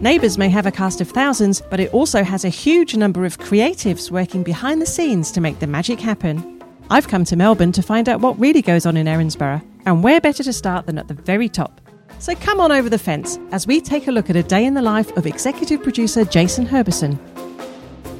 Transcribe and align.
Neighbours 0.00 0.38
may 0.38 0.48
have 0.48 0.64
a 0.64 0.70
cast 0.70 1.00
of 1.00 1.10
thousands, 1.10 1.60
but 1.60 1.80
it 1.80 1.92
also 1.92 2.22
has 2.22 2.44
a 2.44 2.48
huge 2.48 2.94
number 2.94 3.24
of 3.24 3.38
creatives 3.38 4.12
working 4.12 4.44
behind 4.44 4.80
the 4.80 4.86
scenes 4.86 5.32
to 5.32 5.40
make 5.40 5.58
the 5.58 5.66
magic 5.66 5.98
happen. 5.98 6.62
I've 6.88 7.08
come 7.08 7.24
to 7.24 7.34
Melbourne 7.34 7.72
to 7.72 7.82
find 7.82 8.08
out 8.08 8.20
what 8.20 8.38
really 8.38 8.62
goes 8.62 8.86
on 8.86 8.96
in 8.96 9.08
Erinsborough, 9.08 9.60
and 9.86 10.04
where 10.04 10.20
better 10.20 10.44
to 10.44 10.52
start 10.52 10.86
than 10.86 10.98
at 10.98 11.08
the 11.08 11.14
very 11.14 11.48
top. 11.48 11.80
So 12.20 12.36
come 12.36 12.60
on 12.60 12.70
over 12.70 12.88
the 12.88 12.98
fence 12.98 13.40
as 13.50 13.66
we 13.66 13.80
take 13.80 14.06
a 14.06 14.12
look 14.12 14.30
at 14.30 14.36
a 14.36 14.42
day 14.44 14.64
in 14.64 14.74
the 14.74 14.82
life 14.82 15.16
of 15.16 15.26
executive 15.26 15.82
producer 15.82 16.24
Jason 16.24 16.64
Herbison. 16.64 17.18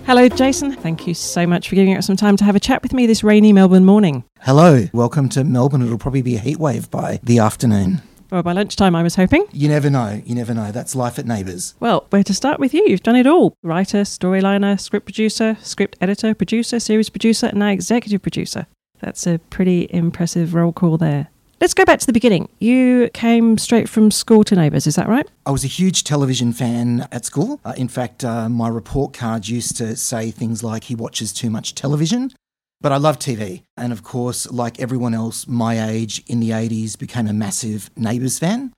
Hello, 0.05 0.29
Jason. 0.29 0.75
Thank 0.75 1.07
you 1.07 1.15
so 1.15 1.47
much 1.47 1.69
for 1.69 1.77
giving 1.77 1.97
us 1.97 2.07
some 2.07 2.17
time 2.17 2.37
to 2.39 2.45
have 2.45 2.57
a 2.57 2.61
chat 2.61 2.83
with 2.83 2.93
me 2.93 3.07
this 3.07 3.23
rainy 3.23 3.53
Melbourne 3.53 3.85
morning. 3.85 4.25
Hello, 4.41 4.89
welcome 4.93 5.29
to 5.29 5.45
Melbourne. 5.45 5.83
It'll 5.83 5.97
probably 5.97 6.23
be 6.23 6.35
a 6.35 6.41
heatwave 6.41 6.91
by 6.91 7.21
the 7.23 7.39
afternoon. 7.39 8.03
Well, 8.31 8.43
by 8.43 8.53
lunchtime, 8.53 8.95
I 8.95 9.03
was 9.03 9.15
hoping. 9.15 9.47
You 9.53 9.69
never 9.69 9.89
know. 9.89 10.21
You 10.27 10.35
never 10.35 10.53
know. 10.53 10.71
That's 10.71 10.95
life 10.95 11.19
at 11.19 11.27
Neighbours. 11.27 11.75
Well, 11.81 12.07
where 12.11 12.23
to 12.25 12.35
start 12.35 12.61
with 12.61 12.75
you? 12.75 12.85
You've 12.87 13.03
done 13.03 13.17
it 13.17 13.27
all 13.27 13.57
writer, 13.63 14.03
storyliner, 14.03 14.79
script 14.79 15.07
producer, 15.07 15.57
script 15.63 15.97
editor, 16.01 16.35
producer, 16.35 16.79
series 16.79 17.09
producer, 17.09 17.47
and 17.47 17.59
now 17.59 17.69
executive 17.71 18.21
producer. 18.21 18.67
That's 19.01 19.27
a 19.27 19.39
pretty 19.39 19.89
impressive 19.91 20.55
roll 20.55 20.73
call 20.73 20.99
there. 20.99 21.29
Let's 21.61 21.75
go 21.75 21.85
back 21.85 21.99
to 22.01 22.07
the 22.07 22.13
beginning. 22.13 22.49
You 22.61 23.11
came 23.15 23.59
straight 23.59 23.89
from 23.89 24.11
school 24.11 24.45
to 24.45 24.55
Neighbours, 24.55 24.87
is 24.87 24.95
that 24.95 25.09
right? 25.09 25.27
I 25.45 25.51
was 25.51 25.65
a 25.65 25.69
huge 25.69 26.05
television 26.05 26.53
fan 26.53 27.09
at 27.11 27.25
school. 27.25 27.61
Uh, 27.65 27.75
in 27.77 27.89
fact, 27.89 28.25
uh, 28.25 28.49
my 28.49 28.69
report 28.69 29.13
card 29.13 29.49
used 29.49 29.77
to 29.79 29.97
say 29.97 30.31
things 30.31 30.63
like, 30.63 30.85
he 30.85 30.95
watches 30.95 31.33
too 31.33 31.51
much 31.51 31.75
television. 31.75 32.33
But 32.81 32.93
I 32.93 32.97
love 32.97 33.19
TV. 33.19 33.65
And 33.77 33.93
of 33.93 34.03
course, 34.03 34.51
like 34.51 34.81
everyone 34.81 35.15
else 35.15 35.47
my 35.47 35.89
age 35.91 36.23
in 36.27 36.41
the 36.41 36.51
80s, 36.51 36.99
became 36.99 37.27
a 37.27 37.33
massive 37.33 37.91
Neighbours 37.97 38.39
fan. 38.39 38.73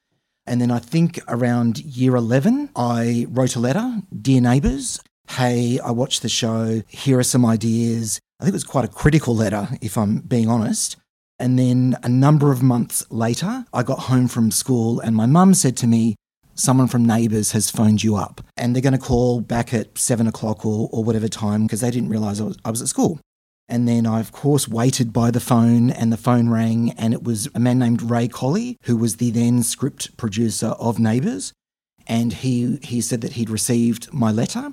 And 0.47 0.61
then 0.61 0.71
I 0.71 0.79
think 0.79 1.21
around 1.29 1.79
year 1.79 2.17
11, 2.17 2.71
I 2.75 3.27
wrote 3.29 3.57
a 3.57 3.61
letter 3.61 4.01
Dear 4.21 4.41
Neighbours, 4.41 5.01
hey, 5.29 5.79
I 5.81 5.91
watched 5.91 6.23
the 6.23 6.29
show. 6.29 6.83
Here 6.89 7.19
are 7.19 7.25
some 7.25 7.45
ideas. 7.45 8.19
I 8.41 8.45
think 8.45 8.55
it 8.55 8.57
was 8.57 8.65
quite 8.65 8.87
a 8.87 8.89
critical 8.89 9.37
letter, 9.37 9.69
if 9.83 9.99
I'm 9.99 10.21
being 10.21 10.49
honest. 10.49 10.97
And 11.39 11.59
then 11.59 11.97
a 12.03 12.09
number 12.09 12.51
of 12.51 12.63
months 12.63 13.05
later, 13.11 13.65
I 13.73 13.83
got 13.83 14.01
home 14.01 14.29
from 14.29 14.51
school 14.51 15.01
and 15.01 15.15
my 15.15 15.27
mum 15.27 15.55
said 15.55 15.77
to 15.79 15.87
me, 15.87 16.17
Someone 16.55 16.89
from 16.89 17.07
Neighbours 17.07 17.53
has 17.53 17.71
phoned 17.71 18.03
you 18.03 18.17
up 18.17 18.43
and 18.55 18.75
they're 18.75 18.83
going 18.83 18.93
to 18.93 18.99
call 18.99 19.41
back 19.41 19.73
at 19.73 19.97
seven 19.97 20.27
o'clock 20.27 20.67
or, 20.67 20.91
or 20.93 21.03
whatever 21.03 21.27
time 21.27 21.63
because 21.63 21.81
they 21.81 21.91
didn't 21.91 22.11
realise 22.11 22.39
I 22.39 22.45
was, 22.45 22.59
I 22.67 22.71
was 22.71 22.83
at 22.83 22.89
school. 22.89 23.19
And 23.71 23.87
then 23.87 24.05
I, 24.05 24.19
of 24.19 24.33
course, 24.33 24.67
waited 24.67 25.13
by 25.13 25.31
the 25.31 25.39
phone 25.39 25.91
and 25.91 26.13
the 26.13 26.17
phone 26.17 26.49
rang 26.49 26.91
and 26.99 27.15
it 27.15 27.23
was 27.23 27.49
a 27.55 27.61
man 27.61 27.79
named 27.79 28.03
Ray 28.03 28.27
Colley, 28.27 28.77
who 28.83 28.97
was 28.97 29.17
the 29.17 29.31
then 29.31 29.63
script 29.63 30.17
producer 30.17 30.75
of 30.81 30.99
Neighbours. 30.99 31.53
And 32.09 32.33
he, 32.33 32.81
he 32.83 33.01
said 33.01 33.21
that 33.21 33.35
he'd 33.35 33.49
received 33.49 34.13
my 34.13 34.33
letter. 34.33 34.73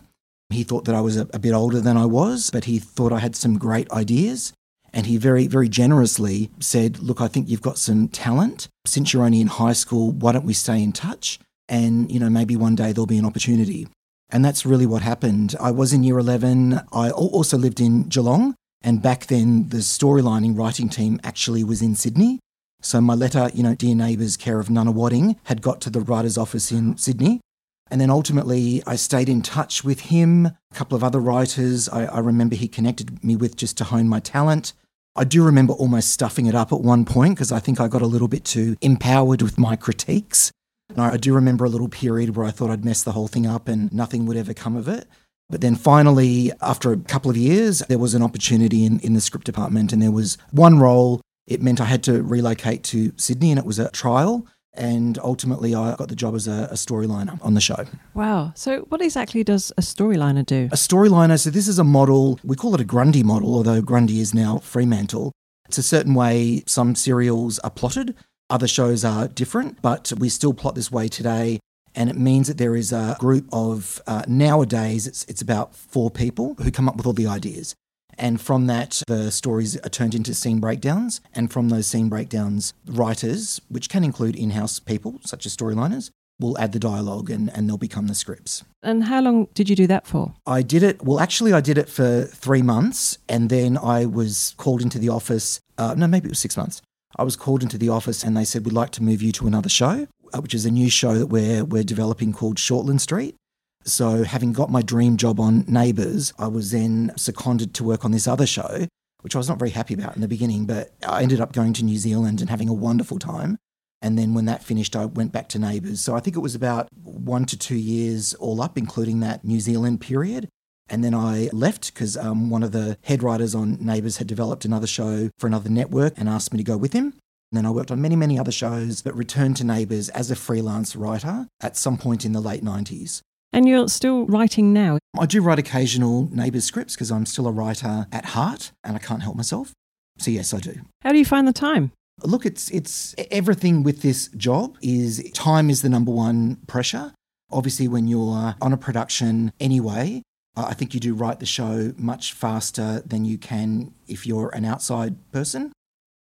He 0.50 0.64
thought 0.64 0.86
that 0.86 0.96
I 0.96 1.02
was 1.02 1.16
a, 1.16 1.28
a 1.32 1.38
bit 1.38 1.54
older 1.54 1.80
than 1.80 1.96
I 1.96 2.06
was, 2.06 2.50
but 2.50 2.66
he 2.66 2.80
thought 2.80 3.14
I 3.14 3.20
had 3.20 3.36
some 3.36 3.60
great 3.60 3.90
ideas. 3.92 4.52
And 4.92 5.06
he 5.06 5.18
very, 5.18 5.46
very 5.46 5.70
generously 5.70 6.50
said, 6.60 6.98
Look, 7.00 7.22
I 7.22 7.28
think 7.28 7.50
you've 7.50 7.62
got 7.62 7.78
some 7.78 8.08
talent. 8.08 8.68
Since 8.88 9.14
you're 9.14 9.26
only 9.26 9.42
in 9.42 9.48
high 9.48 9.74
school, 9.74 10.12
why 10.12 10.32
don't 10.32 10.46
we 10.46 10.54
stay 10.54 10.82
in 10.82 10.92
touch? 10.92 11.40
And, 11.70 12.12
you 12.12 12.20
know, 12.20 12.30
maybe 12.30 12.56
one 12.56 12.76
day 12.76 12.94
there'll 12.94 13.06
be 13.06 13.20
an 13.20 13.26
opportunity. 13.26 13.88
And 14.32 14.44
that's 14.44 14.66
really 14.66 14.88
what 14.88 15.04
happened. 15.04 15.56
I 15.60 15.70
was 15.70 15.94
in 15.94 16.04
year 16.04 16.18
11. 16.18 16.82
I 16.92 17.12
also 17.12 17.58
lived 17.58 17.80
in 17.80 18.04
Geelong. 18.04 18.56
And 18.82 19.02
back 19.02 19.28
then, 19.28 19.70
the 19.70 19.78
storylining 19.78 20.58
writing 20.58 20.90
team 20.90 21.20
actually 21.24 21.64
was 21.64 21.82
in 21.82 21.96
Sydney. 21.96 22.40
So 22.82 23.02
my 23.02 23.16
letter, 23.16 23.50
you 23.54 23.64
know, 23.64 23.76
Dear 23.76 23.96
Neighbours, 23.96 24.38
care 24.38 24.60
of 24.60 24.68
Nunawading, 24.68 25.36
had 25.46 25.62
got 25.62 25.82
to 25.82 25.90
the 25.90 26.02
writer's 26.02 26.38
office 26.38 26.72
in 26.72 26.98
Sydney. 26.98 27.42
And 27.90 28.02
then 28.02 28.10
ultimately, 28.10 28.84
I 28.86 28.96
stayed 28.96 29.30
in 29.30 29.42
touch 29.42 29.84
with 29.84 30.02
him, 30.02 30.46
a 30.46 30.56
couple 30.74 30.96
of 30.96 31.04
other 31.04 31.20
writers 31.20 31.88
I, 31.90 32.06
I, 32.06 32.20
remember 32.20 32.56
he 32.56 32.68
connected 32.68 33.24
me 33.24 33.36
with 33.36 33.56
just 33.56 33.78
to 33.78 33.86
hone 33.86 34.10
my 34.10 34.20
talent. 34.20 34.74
I 35.16 35.24
do 35.24 35.44
remember 35.44 35.74
almost 35.74 36.10
stuffing 36.10 36.46
it 36.46 36.56
up 36.56 36.72
at 36.72 36.82
one 36.82 37.06
point 37.06 37.36
because 37.36 37.52
I 37.52 37.60
think 37.60 37.80
I 37.80 37.88
got 37.88 38.02
a 38.02 38.08
little 38.08 38.28
bit 38.28 38.44
too 38.44 38.76
empowered 38.82 39.42
with 39.42 39.58
my 39.58 39.76
critiques. 39.76 40.52
And 40.90 41.02
I 41.02 41.18
do 41.18 41.34
remember 41.34 41.66
a 41.66 41.70
little 41.70 41.90
period 41.90 42.36
where 42.36 42.46
I 42.46 42.52
thought 42.52 42.70
I'd 42.70 42.86
mess 42.86 43.04
the 43.04 43.14
whole 43.14 43.28
thing 43.28 43.48
up 43.48 43.68
and 43.68 43.92
nothing 43.92 44.26
would 44.26 44.38
ever 44.38 44.54
come 44.54 44.76
of 44.76 44.88
it. 44.88 45.08
But 45.50 45.62
then 45.62 45.76
finally, 45.76 46.52
after 46.62 46.92
a 46.92 46.98
couple 46.98 47.32
of 47.32 47.38
years, 47.38 47.80
there 47.88 48.00
was 48.00 48.14
an 48.14 48.22
opportunity 48.22 48.86
in, 48.86 49.00
in 49.00 49.14
the 49.14 49.22
script 49.22 49.46
department, 49.46 49.94
and 49.94 50.02
there 50.02 50.12
was 50.12 50.38
one 50.52 50.80
role. 50.80 51.22
It 51.46 51.62
meant 51.62 51.80
I 51.80 51.86
had 51.86 52.04
to 52.04 52.22
relocate 52.22 52.84
to 52.86 53.14
Sydney, 53.16 53.52
and 53.52 53.60
it 53.60 53.66
was 53.66 53.80
a 53.80 53.90
trial 53.92 54.46
and 54.78 55.18
ultimately 55.20 55.76
I 55.76 55.96
got 55.96 56.08
the 56.08 56.16
job 56.16 56.36
as 56.36 56.48
a, 56.48 56.70
a 56.72 56.76
storyliner 56.76 57.44
on 57.44 57.56
the 57.56 57.62
show. 57.62 57.86
Wow. 58.14 58.54
So, 58.56 58.82
what 58.90 59.02
exactly 59.02 59.44
does 59.44 59.74
a 59.78 59.82
storyliner 59.82 60.46
do? 60.46 60.70
A 60.72 60.76
storyliner, 60.76 61.40
so 61.40 61.50
this 61.50 61.68
is 61.68 61.80
a 61.80 61.84
model, 61.84 62.40
we 62.44 62.56
call 62.56 62.76
it 62.76 62.82
a 62.82 62.86
Grundy 62.86 63.24
model, 63.24 63.56
although 63.56 63.82
Grundy 63.82 64.20
is 64.20 64.34
now 64.34 64.60
Fremantle. 64.60 65.32
It's 65.68 65.78
a 65.78 65.84
certain 65.84 66.14
way 66.14 66.64
some 66.66 66.96
serials 66.96 67.60
are 67.60 67.72
plotted, 67.72 68.16
other 68.50 68.68
shows 68.68 69.04
are 69.04 69.28
different, 69.28 69.82
but 69.82 70.14
we 70.18 70.30
still 70.30 70.54
plot 70.54 70.76
this 70.76 70.92
way 70.92 71.10
today. 71.10 71.60
And 71.96 72.10
it 72.10 72.18
means 72.18 72.48
that 72.48 72.58
there 72.58 72.76
is 72.76 72.92
a 72.92 73.18
group 73.20 73.48
of, 73.52 74.02
uh, 74.08 74.24
nowadays, 74.28 75.08
it's, 75.08 75.24
it's 75.26 75.42
about 75.42 75.76
four 75.76 76.10
people 76.12 76.56
who 76.62 76.72
come 76.72 76.88
up 76.88 76.96
with 76.96 77.06
all 77.06 77.14
the 77.14 77.28
ideas. 77.28 77.76
And 78.18 78.42
from 78.42 78.68
that, 78.68 79.04
the 79.08 79.32
stories 79.32 79.78
are 79.78 79.90
turned 79.90 80.16
into 80.16 80.34
scene 80.34 80.60
breakdowns. 80.60 81.22
And 81.34 81.52
from 81.52 81.70
those 81.70 81.88
scene 81.88 82.10
breakdowns, 82.10 82.74
writers, 82.86 83.62
which 83.70 83.90
can 83.90 84.04
include 84.04 84.36
in 84.36 84.52
house 84.52 84.80
people, 84.80 85.20
such 85.24 85.46
as 85.46 85.56
storyliners, 85.56 86.10
will 86.40 86.58
add 86.60 86.72
the 86.72 86.80
dialogue 86.80 87.30
and, 87.30 87.50
and 87.56 87.68
they'll 87.68 87.78
become 87.78 88.08
the 88.08 88.16
scripts. 88.16 88.64
And 88.84 89.06
how 89.06 89.22
long 89.22 89.48
did 89.54 89.70
you 89.70 89.76
do 89.76 89.88
that 89.88 90.06
for? 90.06 90.34
I 90.46 90.62
did 90.62 90.84
it, 90.84 91.04
well, 91.04 91.20
actually, 91.20 91.54
I 91.54 91.62
did 91.62 91.78
it 91.78 91.90
for 91.90 92.24
three 92.24 92.62
months. 92.62 93.18
And 93.28 93.50
then 93.50 93.78
I 93.78 94.06
was 94.06 94.54
called 94.58 94.82
into 94.82 95.00
the 95.00 95.10
office. 95.10 95.60
Uh, 95.78 95.96
no, 95.98 96.08
maybe 96.08 96.28
it 96.28 96.32
was 96.32 96.40
six 96.40 96.58
months. 96.58 96.82
I 97.16 97.24
was 97.24 97.36
called 97.36 97.64
into 97.64 97.78
the 97.78 97.90
office 97.90 98.24
and 98.24 98.38
they 98.38 98.46
said, 98.46 98.66
We'd 98.66 98.74
like 98.74 98.92
to 98.92 99.04
move 99.04 99.22
you 99.22 99.32
to 99.34 99.48
another 99.48 99.70
show, 99.70 100.08
which 100.40 100.54
is 100.54 100.66
a 100.66 100.72
new 100.72 100.90
show 100.90 101.16
that 101.16 101.28
we're, 101.28 101.64
we're 101.64 101.84
developing 101.84 102.34
called 102.34 102.58
Shortland 102.58 103.02
Street. 103.02 103.36
So, 103.84 104.24
having 104.24 104.52
got 104.52 104.70
my 104.70 104.82
dream 104.82 105.16
job 105.16 105.40
on 105.40 105.64
Neighbours, 105.68 106.34
I 106.38 106.48
was 106.48 106.72
then 106.72 107.14
seconded 107.16 107.74
to 107.76 107.84
work 107.86 108.04
on 108.04 108.12
this 108.12 108.28
other 108.28 108.46
show, 108.46 108.88
which 109.22 109.34
I 109.34 109.38
was 109.38 109.48
not 109.48 109.60
very 109.60 109.72
happy 109.72 109.94
about 109.94 110.16
in 110.16 110.22
the 110.22 110.28
beginning, 110.28 110.66
but 110.66 110.94
I 111.08 111.24
ended 111.24 111.40
up 111.40 111.54
going 111.54 111.72
to 111.74 111.86
New 111.86 111.98
Zealand 111.98 112.42
and 112.42 112.50
having 112.50 112.68
a 112.68 112.74
wonderful 112.74 113.18
time. 113.18 113.58
And 114.02 114.18
then 114.18 114.34
when 114.34 114.46
that 114.46 114.64
finished, 114.64 114.96
I 114.96 115.06
went 115.06 115.32
back 115.32 115.48
to 115.50 115.60
Neighbours. 115.60 116.02
So 116.02 116.16
I 116.16 116.20
think 116.20 116.36
it 116.36 116.42
was 116.42 116.54
about 116.54 116.90
one 116.94 117.46
to 117.46 117.58
two 117.58 117.78
years 117.78 118.34
all 118.36 118.62
up, 118.62 118.78
including 118.78 119.22
that 119.22 119.44
New 119.44 119.60
Zealand 119.60 120.02
period. 120.02 120.50
And 120.90 121.04
then 121.04 121.14
I 121.14 121.50
left 121.52 121.94
because 121.94 122.16
um, 122.16 122.50
one 122.50 122.64
of 122.64 122.72
the 122.72 122.98
head 123.04 123.24
writers 123.24 123.56
on 123.56 123.78
Neighbours 123.84 124.18
had 124.18 124.28
developed 124.28 124.66
another 124.66 124.88
show 124.88 125.30
for 125.38 125.48
another 125.48 125.70
network 125.70 126.14
and 126.18 126.30
asked 126.30 126.54
me 126.54 126.58
to 126.58 126.64
go 126.64 126.78
with 126.78 126.94
him. 126.94 127.14
And 127.52 127.58
then 127.58 127.66
I 127.66 127.70
worked 127.72 127.92
on 127.92 128.02
many, 128.02 128.16
many 128.16 128.38
other 128.38 128.52
shows, 128.52 129.02
but 129.02 129.16
returned 129.16 129.56
to 129.58 129.64
Neighbours 129.64 130.10
as 130.10 130.30
a 130.30 130.36
freelance 130.36 130.96
writer 130.96 131.48
at 131.62 131.78
some 131.78 131.98
point 131.98 132.26
in 132.26 132.34
the 132.34 132.42
late 132.42 132.64
90s. 132.64 133.22
And 133.54 133.68
you're 133.68 133.88
still 133.88 134.26
writing 134.26 134.74
now? 134.74 135.00
I 135.18 135.26
do 135.26 135.42
write 135.42 135.58
occasional 135.58 136.30
neighbours 136.32 136.66
scripts 136.66 136.96
because 136.96 137.12
I'm 137.12 137.26
still 137.26 137.48
a 137.48 137.52
writer 137.52 138.08
at 138.12 138.26
heart 138.26 138.72
and 138.84 138.96
I 138.96 139.00
can't 139.00 139.24
help 139.24 139.38
myself. 139.38 139.72
So, 140.20 140.32
yes, 140.32 140.54
I 140.54 140.60
do. 140.60 140.74
How 141.02 141.12
do 141.12 141.18
you 141.18 141.26
find 141.26 141.48
the 141.48 141.54
time? 141.54 141.92
Look, 142.24 142.46
it's, 142.46 142.70
it's 142.72 143.16
everything 143.32 143.84
with 143.84 144.02
this 144.02 144.28
job 144.30 144.78
is 144.82 145.32
time 145.34 145.70
is 145.70 145.82
the 145.82 145.90
number 145.90 146.12
one 146.12 146.58
pressure. 146.68 147.14
Obviously, 147.52 147.88
when 147.88 148.08
you're 148.08 148.56
on 148.60 148.74
a 148.74 148.78
production 148.78 149.54
anyway, 149.60 150.24
I 150.56 150.74
think 150.74 150.94
you 150.94 151.00
do 151.00 151.14
write 151.14 151.40
the 151.40 151.46
show 151.46 151.94
much 151.98 152.34
faster 152.34 153.02
than 153.06 153.24
you 153.26 153.38
can 153.38 153.94
if 154.08 154.26
you're 154.26 154.50
an 154.50 154.66
outside 154.66 155.16
person. 155.32 155.72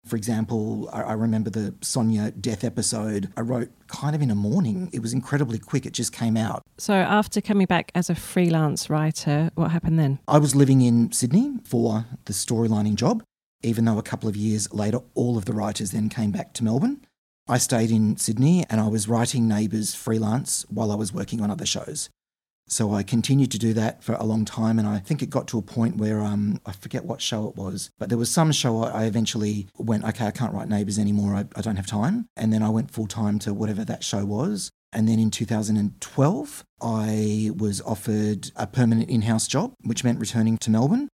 For 0.05 0.15
example, 0.15 0.89
I, 0.93 1.01
I 1.01 1.13
remember 1.13 1.49
the 1.49 1.73
Sonia 1.81 2.31
death 2.31 2.63
episode 2.63 3.31
I 3.35 3.41
wrote 3.41 3.69
kind 3.87 4.15
of 4.15 4.21
in 4.21 4.29
a 4.31 4.35
morning. 4.35 4.89
It 4.93 5.01
was 5.01 5.13
incredibly 5.13 5.59
quick, 5.59 5.85
it 5.85 5.93
just 5.93 6.13
came 6.13 6.37
out. 6.37 6.61
So, 6.77 6.93
after 6.93 7.41
coming 7.41 7.65
back 7.65 7.91
as 7.95 8.09
a 8.09 8.15
freelance 8.15 8.89
writer, 8.89 9.51
what 9.55 9.71
happened 9.71 9.99
then? 9.99 10.19
I 10.27 10.37
was 10.37 10.55
living 10.55 10.81
in 10.81 11.11
Sydney 11.11 11.59
for 11.63 12.05
the 12.25 12.33
storylining 12.33 12.95
job, 12.95 13.23
even 13.63 13.85
though 13.85 13.97
a 13.97 14.03
couple 14.03 14.29
of 14.29 14.35
years 14.35 14.71
later, 14.73 14.99
all 15.15 15.37
of 15.37 15.45
the 15.45 15.53
writers 15.53 15.91
then 15.91 16.09
came 16.09 16.31
back 16.31 16.53
to 16.53 16.63
Melbourne. 16.63 17.01
I 17.47 17.59
stayed 17.59 17.91
in 17.91 18.17
Sydney 18.17 18.65
and 18.69 18.81
I 18.81 18.87
was 18.87 19.07
writing 19.07 19.47
Neighbours 19.47 19.93
freelance 19.93 20.65
while 20.69 20.91
I 20.91 20.95
was 20.95 21.13
working 21.13 21.41
on 21.41 21.51
other 21.51 21.65
shows. 21.65 22.09
So 22.67 22.93
I 22.93 23.03
continued 23.03 23.51
to 23.51 23.59
do 23.59 23.73
that 23.73 24.03
for 24.03 24.13
a 24.13 24.23
long 24.23 24.43
time, 24.43 24.79
and 24.79 24.87
I 24.87 24.97
think 24.97 25.21
it 25.21 25.29
got 25.29 25.47
to 25.49 25.59
a 25.59 25.61
point 25.61 25.97
where 25.97 26.21
um, 26.21 26.59
I 26.65 26.71
forget 26.71 27.05
what 27.05 27.21
show 27.21 27.47
it 27.47 27.55
was, 27.55 27.91
but 27.99 28.09
there 28.09 28.17
was 28.17 28.31
some 28.31 28.51
show 28.51 28.83
I 28.83 29.03
eventually 29.03 29.67
went, 29.77 30.03
okay, 30.03 30.25
I 30.25 30.31
can't 30.31 30.53
write 30.53 30.67
Neighbours 30.67 30.97
anymore. 30.97 31.35
I, 31.35 31.45
I 31.55 31.61
don't 31.61 31.75
have 31.75 31.85
time, 31.85 32.27
and 32.35 32.51
then 32.51 32.63
I 32.63 32.69
went 32.69 32.89
full 32.89 33.05
time 33.07 33.37
to 33.39 33.53
whatever 33.53 33.85
that 33.85 34.03
show 34.03 34.25
was. 34.25 34.71
And 34.91 35.07
then 35.07 35.19
in 35.19 35.29
2012, 35.29 36.63
I 36.81 37.51
was 37.55 37.81
offered 37.81 38.51
a 38.55 38.65
permanent 38.65 39.09
in 39.09 39.23
house 39.23 39.47
job, 39.47 39.73
which 39.83 40.03
meant 40.03 40.19
returning 40.19 40.57
to 40.59 40.71
Melbourne. 40.71 41.09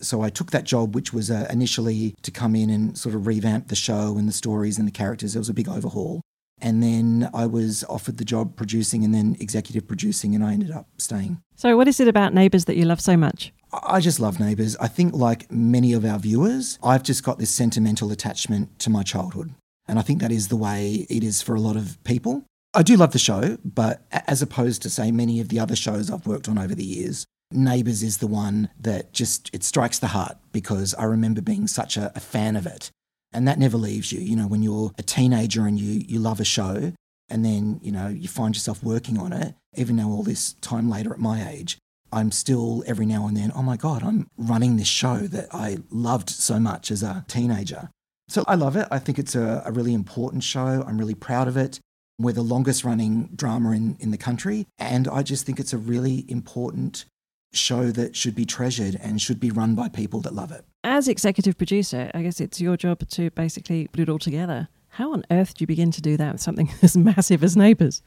So 0.00 0.20
I 0.20 0.28
took 0.28 0.50
that 0.50 0.64
job, 0.64 0.94
which 0.94 1.12
was 1.12 1.30
uh, 1.30 1.46
initially 1.48 2.14
to 2.22 2.30
come 2.30 2.54
in 2.54 2.68
and 2.68 2.98
sort 2.98 3.14
of 3.14 3.26
revamp 3.26 3.68
the 3.68 3.76
show 3.76 4.16
and 4.18 4.28
the 4.28 4.32
stories 4.32 4.78
and 4.78 4.86
the 4.86 4.92
characters. 4.92 5.34
It 5.34 5.38
was 5.38 5.48
a 5.48 5.54
big 5.54 5.68
overhaul. 5.68 6.20
And 6.62 6.80
then 6.80 7.28
I 7.34 7.44
was 7.46 7.84
offered 7.88 8.18
the 8.18 8.24
job 8.24 8.56
producing 8.56 9.04
and 9.04 9.12
then 9.12 9.36
executive 9.40 9.86
producing, 9.86 10.34
and 10.34 10.44
I 10.44 10.52
ended 10.52 10.70
up 10.70 10.86
staying. 10.96 11.42
So, 11.56 11.76
what 11.76 11.88
is 11.88 11.98
it 11.98 12.06
about 12.06 12.32
Neighbours 12.32 12.66
that 12.66 12.76
you 12.76 12.84
love 12.84 13.00
so 13.00 13.16
much? 13.16 13.52
I 13.72 14.00
just 14.00 14.20
love 14.20 14.38
Neighbours. 14.38 14.76
I 14.76 14.86
think, 14.86 15.12
like 15.12 15.50
many 15.50 15.92
of 15.92 16.04
our 16.04 16.20
viewers, 16.20 16.78
I've 16.82 17.02
just 17.02 17.24
got 17.24 17.38
this 17.38 17.50
sentimental 17.50 18.12
attachment 18.12 18.78
to 18.78 18.90
my 18.90 19.02
childhood. 19.02 19.54
And 19.88 19.98
I 19.98 20.02
think 20.02 20.20
that 20.20 20.30
is 20.30 20.48
the 20.48 20.56
way 20.56 21.04
it 21.10 21.24
is 21.24 21.42
for 21.42 21.56
a 21.56 21.60
lot 21.60 21.76
of 21.76 22.02
people. 22.04 22.44
I 22.74 22.82
do 22.82 22.96
love 22.96 23.12
the 23.12 23.18
show, 23.18 23.58
but 23.64 24.06
as 24.12 24.40
opposed 24.40 24.82
to, 24.82 24.90
say, 24.90 25.10
many 25.10 25.40
of 25.40 25.48
the 25.48 25.58
other 25.58 25.76
shows 25.76 26.10
I've 26.10 26.26
worked 26.26 26.48
on 26.48 26.58
over 26.58 26.74
the 26.74 26.84
years, 26.84 27.26
Neighbours 27.50 28.02
is 28.02 28.18
the 28.18 28.26
one 28.26 28.70
that 28.80 29.12
just 29.12 29.50
it 29.52 29.64
strikes 29.64 29.98
the 29.98 30.08
heart 30.08 30.38
because 30.52 30.94
I 30.94 31.04
remember 31.04 31.42
being 31.42 31.66
such 31.66 31.96
a, 31.96 32.12
a 32.14 32.20
fan 32.20 32.56
of 32.56 32.66
it. 32.66 32.90
And 33.32 33.48
that 33.48 33.58
never 33.58 33.76
leaves 33.76 34.12
you. 34.12 34.20
You 34.20 34.36
know, 34.36 34.46
when 34.46 34.62
you're 34.62 34.92
a 34.98 35.02
teenager 35.02 35.66
and 35.66 35.78
you 35.78 36.04
you 36.06 36.18
love 36.18 36.40
a 36.40 36.44
show 36.44 36.92
and 37.28 37.44
then, 37.44 37.80
you 37.82 37.92
know, 37.92 38.08
you 38.08 38.28
find 38.28 38.54
yourself 38.54 38.82
working 38.82 39.18
on 39.18 39.32
it, 39.32 39.54
even 39.74 39.96
though 39.96 40.10
all 40.10 40.22
this 40.22 40.52
time 40.54 40.90
later 40.90 41.12
at 41.12 41.18
my 41.18 41.48
age, 41.48 41.78
I'm 42.12 42.30
still 42.30 42.84
every 42.86 43.06
now 43.06 43.26
and 43.26 43.36
then, 43.36 43.50
oh 43.54 43.62
my 43.62 43.78
God, 43.78 44.02
I'm 44.02 44.28
running 44.36 44.76
this 44.76 44.88
show 44.88 45.16
that 45.16 45.48
I 45.50 45.78
loved 45.90 46.28
so 46.28 46.60
much 46.60 46.90
as 46.90 47.02
a 47.02 47.24
teenager. 47.28 47.88
So 48.28 48.44
I 48.46 48.54
love 48.54 48.76
it. 48.76 48.86
I 48.90 48.98
think 48.98 49.18
it's 49.18 49.34
a, 49.34 49.62
a 49.64 49.72
really 49.72 49.94
important 49.94 50.44
show. 50.44 50.84
I'm 50.86 50.98
really 50.98 51.14
proud 51.14 51.48
of 51.48 51.56
it. 51.56 51.80
We're 52.18 52.32
the 52.32 52.42
longest 52.42 52.84
running 52.84 53.30
drama 53.34 53.72
in, 53.72 53.96
in 53.98 54.10
the 54.10 54.18
country. 54.18 54.66
And 54.78 55.08
I 55.08 55.22
just 55.22 55.46
think 55.46 55.58
it's 55.58 55.72
a 55.72 55.78
really 55.78 56.26
important 56.28 57.06
show 57.52 57.90
that 57.90 58.16
should 58.16 58.34
be 58.34 58.44
treasured 58.44 58.96
and 59.00 59.20
should 59.20 59.40
be 59.40 59.50
run 59.50 59.74
by 59.74 59.88
people 59.88 60.20
that 60.20 60.34
love 60.34 60.52
it. 60.52 60.64
As 60.84 61.08
executive 61.08 61.56
producer, 61.56 62.10
I 62.14 62.22
guess 62.22 62.40
it's 62.40 62.60
your 62.60 62.76
job 62.76 63.06
to 63.10 63.30
basically 63.30 63.88
put 63.88 64.00
it 64.00 64.08
all 64.08 64.18
together. 64.18 64.68
How 64.90 65.12
on 65.12 65.24
earth 65.30 65.54
do 65.54 65.62
you 65.62 65.66
begin 65.66 65.90
to 65.92 66.02
do 66.02 66.16
that 66.16 66.32
with 66.32 66.42
something 66.42 66.70
as 66.82 66.96
massive 66.96 67.42
as 67.44 67.56
Neighbours? 67.56 68.02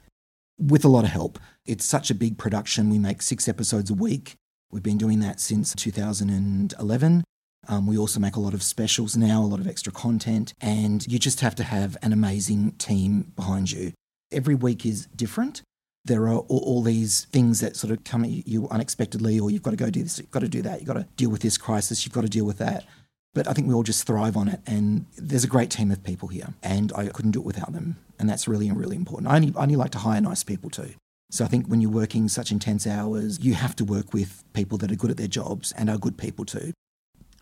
With 0.58 0.86
a 0.86 0.90
lot 0.90 1.04
of 1.04 1.10
help. 1.10 1.40
It's 1.66 1.86
such 1.86 2.10
a 2.10 2.16
big 2.16 2.38
production. 2.38 2.90
We 2.90 3.00
make 3.00 3.22
six 3.22 3.48
episodes 3.48 3.90
a 3.90 3.96
week. 3.96 4.36
We've 4.72 4.84
been 4.84 4.98
doing 4.98 5.20
that 5.20 5.40
since 5.40 5.74
2011. 5.76 7.24
Um, 7.68 7.88
we 7.88 7.98
also 7.98 8.20
make 8.20 8.36
a 8.36 8.40
lot 8.40 8.54
of 8.54 8.62
specials 8.62 9.18
now, 9.18 9.42
a 9.42 9.46
lot 9.46 9.60
of 9.60 9.68
extra 9.68 9.92
content, 9.92 10.54
and 10.62 11.06
you 11.08 11.18
just 11.18 11.42
have 11.42 11.56
to 11.56 11.64
have 11.64 11.98
an 12.04 12.14
amazing 12.14 12.74
team 12.74 13.32
behind 13.36 13.72
you. 13.72 13.94
Every 14.32 14.56
week 14.56 14.86
is 14.86 15.08
different 15.08 15.62
there 16.06 16.24
are 16.24 16.38
all, 16.38 16.60
all, 16.60 16.82
these 16.82 17.26
things 17.26 17.60
that 17.62 17.76
sort 17.76 17.92
of 17.92 18.04
come 18.04 18.24
at 18.24 18.48
you 18.48 18.68
unexpectedly, 18.70 19.40
or 19.40 19.50
you've 19.52 19.64
got 19.64 19.72
to 19.72 19.78
go 19.78 19.90
do 19.90 20.04
this, 20.04 20.20
you've 20.20 20.32
got 20.32 20.42
to 20.42 20.48
do 20.48 20.62
that, 20.62 20.80
you've 20.80 20.88
got 20.88 20.94
to 20.94 21.08
deal 21.18 21.30
with 21.30 21.42
this 21.42 21.58
crisis, 21.58 22.06
you've 22.06 22.14
got 22.14 22.22
to 22.22 22.30
deal 22.30 22.46
with 22.46 22.60
that. 22.60 22.86
But 23.34 23.48
I 23.48 23.54
think 23.54 23.68
we 23.68 23.74
all 23.74 23.84
just 23.84 24.08
thrive 24.08 24.38
on 24.38 24.48
it, 24.48 24.62
and 24.66 25.06
there's 25.18 25.44
a 25.44 25.48
great 25.48 25.70
team 25.70 25.92
of 25.92 26.04
people 26.04 26.30
here, 26.30 26.54
and 26.64 26.94
I 26.96 27.08
couldn't 27.08 27.32
do 27.32 27.40
it 27.40 27.46
without 27.46 27.74
them, 27.74 27.98
and 28.18 28.30
that's 28.30 28.48
really, 28.48 28.72
really 28.72 28.96
important. 28.96 29.28
I 29.28 29.36
only, 29.36 29.54
I 29.58 29.64
only 29.64 29.76
like 29.76 29.92
to 29.92 29.98
hire 30.00 30.22
nice 30.22 30.44
people 30.44 30.70
too. 30.70 30.94
So 31.32 31.44
I 31.44 31.48
think 31.48 31.68
when 31.68 31.82
you're 31.82 31.92
working 31.92 32.30
such 32.30 32.52
intense 32.52 32.86
hours, 32.88 33.40
you 33.42 33.56
have 33.56 33.76
to 33.78 33.84
work 33.86 34.14
with 34.14 34.44
people 34.54 34.78
that 34.78 34.92
are 34.92 34.96
good 34.96 35.12
at 35.12 35.18
their 35.18 35.28
jobs 35.28 35.74
and 35.74 35.90
are 35.90 35.98
good 35.98 36.18
people 36.18 36.46
too. 36.46 36.72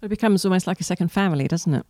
It 0.01 0.07
becomes 0.07 0.45
almost 0.45 0.67
like 0.67 0.79
a 0.79 0.83
second 0.83 1.11
family, 1.11 1.47
doesn't 1.47 1.73
it? 1.73 1.85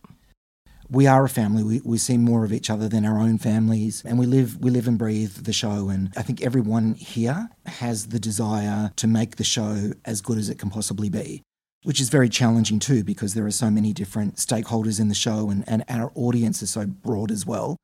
We 0.94 1.06
are 1.08 1.24
a 1.24 1.28
family. 1.28 1.62
We, 1.62 1.80
we 1.84 1.98
see 1.98 2.16
more 2.16 2.44
of 2.44 2.52
each 2.52 2.70
other 2.70 2.88
than 2.88 3.04
our 3.04 3.18
own 3.18 3.38
families, 3.38 4.02
and 4.04 4.18
we 4.18 4.26
live 4.26 4.58
we 4.60 4.70
live 4.70 4.86
and 4.86 4.96
breathe 4.96 5.32
the 5.44 5.52
show. 5.52 5.88
And 5.88 6.12
I 6.16 6.22
think 6.22 6.40
everyone 6.40 6.94
here 6.94 7.50
has 7.66 8.06
the 8.06 8.20
desire 8.20 8.92
to 8.96 9.06
make 9.06 9.36
the 9.36 9.44
show 9.44 9.92
as 10.04 10.20
good 10.20 10.38
as 10.38 10.48
it 10.48 10.58
can 10.58 10.70
possibly 10.70 11.08
be, 11.08 11.42
which 11.82 12.00
is 12.00 12.08
very 12.08 12.28
challenging 12.28 12.78
too 12.78 13.02
because 13.02 13.34
there 13.34 13.44
are 13.44 13.50
so 13.50 13.70
many 13.70 13.92
different 13.92 14.36
stakeholders 14.36 15.00
in 15.00 15.08
the 15.08 15.14
show, 15.14 15.50
and, 15.50 15.64
and 15.66 15.84
our 15.88 16.12
audience 16.14 16.62
is 16.62 16.70
so 16.70 16.86
broad 16.86 17.30
as 17.30 17.44
well. 17.44 17.76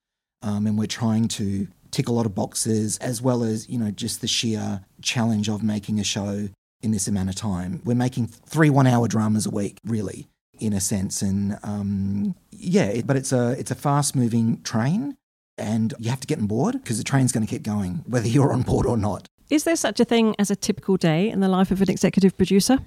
Um, 0.42 0.66
and 0.66 0.78
we're 0.78 0.86
trying 0.86 1.28
to 1.28 1.66
tick 1.90 2.08
a 2.08 2.12
lot 2.12 2.26
of 2.26 2.34
boxes, 2.34 2.96
as 2.98 3.20
well 3.20 3.42
as 3.42 3.68
you 3.68 3.78
know 3.78 3.90
just 3.90 4.20
the 4.20 4.28
sheer 4.28 4.84
challenge 5.02 5.48
of 5.48 5.62
making 5.62 5.98
a 5.98 6.04
show 6.04 6.48
in 6.80 6.92
this 6.92 7.08
amount 7.08 7.28
of 7.28 7.34
time. 7.34 7.82
We're 7.84 7.94
making 7.94 8.28
three 8.28 8.70
one-hour 8.70 9.08
dramas 9.08 9.46
a 9.46 9.50
week, 9.50 9.78
really 9.84 10.28
in 10.60 10.72
a 10.72 10.80
sense. 10.80 11.22
And 11.22 11.58
um, 11.62 12.34
yeah, 12.50 12.84
it, 12.84 13.06
but 13.06 13.16
it's 13.16 13.32
a 13.32 13.52
it's 13.58 13.70
a 13.70 13.74
fast 13.74 14.14
moving 14.14 14.62
train, 14.62 15.16
and 15.58 15.94
you 15.98 16.10
have 16.10 16.20
to 16.20 16.26
get 16.26 16.38
on 16.38 16.46
board 16.46 16.74
because 16.74 16.98
the 16.98 17.04
train's 17.04 17.32
going 17.32 17.46
to 17.46 17.50
keep 17.50 17.62
going 17.62 18.04
whether 18.06 18.28
you're 18.34 18.52
on 18.52 18.62
board 18.62 18.86
or 18.86 18.96
not. 18.96 19.26
Is 19.50 19.64
there 19.64 19.76
such 19.76 19.98
a 19.98 20.04
thing 20.04 20.36
as 20.38 20.50
a 20.50 20.56
typical 20.56 20.96
day 20.96 21.28
in 21.28 21.40
the 21.40 21.48
life 21.48 21.70
of 21.70 21.82
an 21.82 21.90
executive 21.90 22.36
producer? 22.36 22.78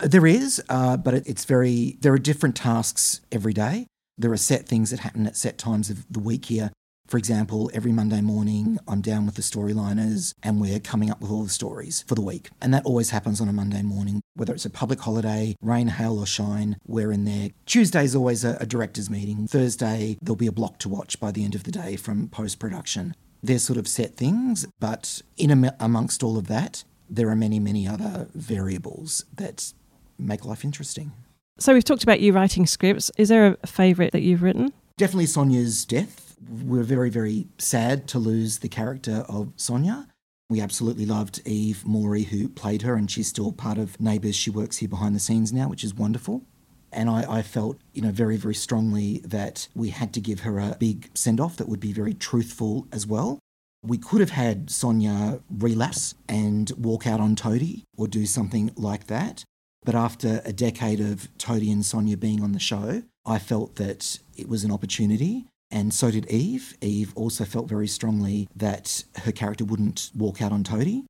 There 0.00 0.26
is, 0.26 0.62
uh, 0.68 0.96
but 0.96 1.14
it, 1.14 1.26
it's 1.26 1.44
very. 1.44 1.96
There 2.00 2.12
are 2.12 2.18
different 2.18 2.56
tasks 2.56 3.20
every 3.30 3.52
day. 3.52 3.86
There 4.16 4.32
are 4.32 4.36
set 4.36 4.66
things 4.66 4.90
that 4.90 5.00
happen 5.00 5.26
at 5.26 5.36
set 5.36 5.58
times 5.58 5.90
of 5.90 6.04
the 6.10 6.18
week 6.18 6.46
here. 6.46 6.72
For 7.08 7.16
example, 7.16 7.70
every 7.72 7.90
Monday 7.90 8.20
morning, 8.20 8.78
I'm 8.86 9.00
down 9.00 9.24
with 9.24 9.36
the 9.36 9.42
storyliners 9.42 10.34
and 10.42 10.60
we're 10.60 10.78
coming 10.78 11.10
up 11.10 11.22
with 11.22 11.30
all 11.30 11.42
the 11.42 11.48
stories 11.48 12.04
for 12.06 12.14
the 12.14 12.20
week. 12.20 12.50
And 12.60 12.72
that 12.74 12.84
always 12.84 13.10
happens 13.10 13.40
on 13.40 13.48
a 13.48 13.52
Monday 13.52 13.80
morning, 13.80 14.20
whether 14.34 14.52
it's 14.52 14.66
a 14.66 14.70
public 14.70 15.00
holiday, 15.00 15.56
rain, 15.62 15.88
hail, 15.88 16.18
or 16.18 16.26
shine, 16.26 16.76
we're 16.86 17.10
in 17.10 17.24
there. 17.24 17.48
Tuesday's 17.64 18.14
always 18.14 18.44
a, 18.44 18.58
a 18.60 18.66
director's 18.66 19.08
meeting. 19.08 19.46
Thursday, 19.46 20.18
there'll 20.20 20.36
be 20.36 20.46
a 20.46 20.52
block 20.52 20.78
to 20.80 20.90
watch 20.90 21.18
by 21.18 21.32
the 21.32 21.44
end 21.44 21.54
of 21.54 21.64
the 21.64 21.72
day 21.72 21.96
from 21.96 22.28
post 22.28 22.58
production. 22.58 23.14
They're 23.42 23.58
sort 23.58 23.78
of 23.78 23.88
set 23.88 24.16
things, 24.16 24.66
but 24.78 25.22
in 25.38 25.50
am- 25.50 25.76
amongst 25.80 26.22
all 26.22 26.36
of 26.36 26.46
that, 26.48 26.84
there 27.08 27.30
are 27.30 27.36
many, 27.36 27.58
many 27.58 27.88
other 27.88 28.28
variables 28.34 29.24
that 29.34 29.72
make 30.18 30.44
life 30.44 30.62
interesting. 30.62 31.12
So 31.58 31.72
we've 31.72 31.84
talked 31.84 32.02
about 32.02 32.20
you 32.20 32.34
writing 32.34 32.66
scripts. 32.66 33.10
Is 33.16 33.30
there 33.30 33.56
a 33.62 33.66
favourite 33.66 34.12
that 34.12 34.20
you've 34.20 34.42
written? 34.42 34.74
Definitely 34.98 35.26
Sonia's 35.26 35.86
death 35.86 36.27
we're 36.46 36.82
very, 36.82 37.10
very 37.10 37.48
sad 37.58 38.06
to 38.08 38.18
lose 38.18 38.58
the 38.58 38.68
character 38.68 39.24
of 39.28 39.52
Sonia. 39.56 40.08
We 40.50 40.60
absolutely 40.60 41.04
loved 41.04 41.42
Eve 41.46 41.84
Morey, 41.86 42.22
who 42.22 42.48
played 42.48 42.82
her, 42.82 42.94
and 42.94 43.10
she's 43.10 43.28
still 43.28 43.52
part 43.52 43.76
of 43.76 44.00
Neighbours. 44.00 44.36
She 44.36 44.50
works 44.50 44.78
here 44.78 44.88
behind 44.88 45.14
the 45.14 45.20
scenes 45.20 45.52
now, 45.52 45.68
which 45.68 45.84
is 45.84 45.94
wonderful. 45.94 46.42
And 46.90 47.10
I, 47.10 47.38
I 47.38 47.42
felt, 47.42 47.78
you 47.92 48.00
know, 48.00 48.10
very, 48.10 48.38
very 48.38 48.54
strongly 48.54 49.18
that 49.18 49.68
we 49.74 49.90
had 49.90 50.14
to 50.14 50.20
give 50.20 50.40
her 50.40 50.58
a 50.58 50.76
big 50.78 51.10
send 51.14 51.38
off 51.38 51.58
that 51.58 51.68
would 51.68 51.80
be 51.80 51.92
very 51.92 52.14
truthful 52.14 52.88
as 52.92 53.06
well. 53.06 53.38
We 53.84 53.98
could 53.98 54.20
have 54.20 54.30
had 54.30 54.70
Sonia 54.70 55.40
relapse 55.50 56.14
and 56.28 56.72
walk 56.78 57.06
out 57.06 57.20
on 57.20 57.36
Toadie 57.36 57.84
or 57.96 58.08
do 58.08 58.24
something 58.24 58.72
like 58.74 59.06
that. 59.08 59.44
But 59.84 59.94
after 59.94 60.40
a 60.44 60.52
decade 60.52 61.00
of 61.00 61.28
Toadie 61.36 61.70
and 61.70 61.84
Sonia 61.84 62.16
being 62.16 62.42
on 62.42 62.52
the 62.52 62.58
show, 62.58 63.02
I 63.26 63.38
felt 63.38 63.76
that 63.76 64.18
it 64.36 64.48
was 64.48 64.64
an 64.64 64.72
opportunity 64.72 65.46
and 65.70 65.92
so 65.92 66.10
did 66.10 66.30
Eve. 66.30 66.76
Eve 66.80 67.12
also 67.14 67.44
felt 67.44 67.68
very 67.68 67.88
strongly 67.88 68.48
that 68.56 69.04
her 69.24 69.32
character 69.32 69.64
wouldn't 69.64 70.10
walk 70.14 70.40
out 70.40 70.52
on 70.52 70.64
Toadie 70.64 71.04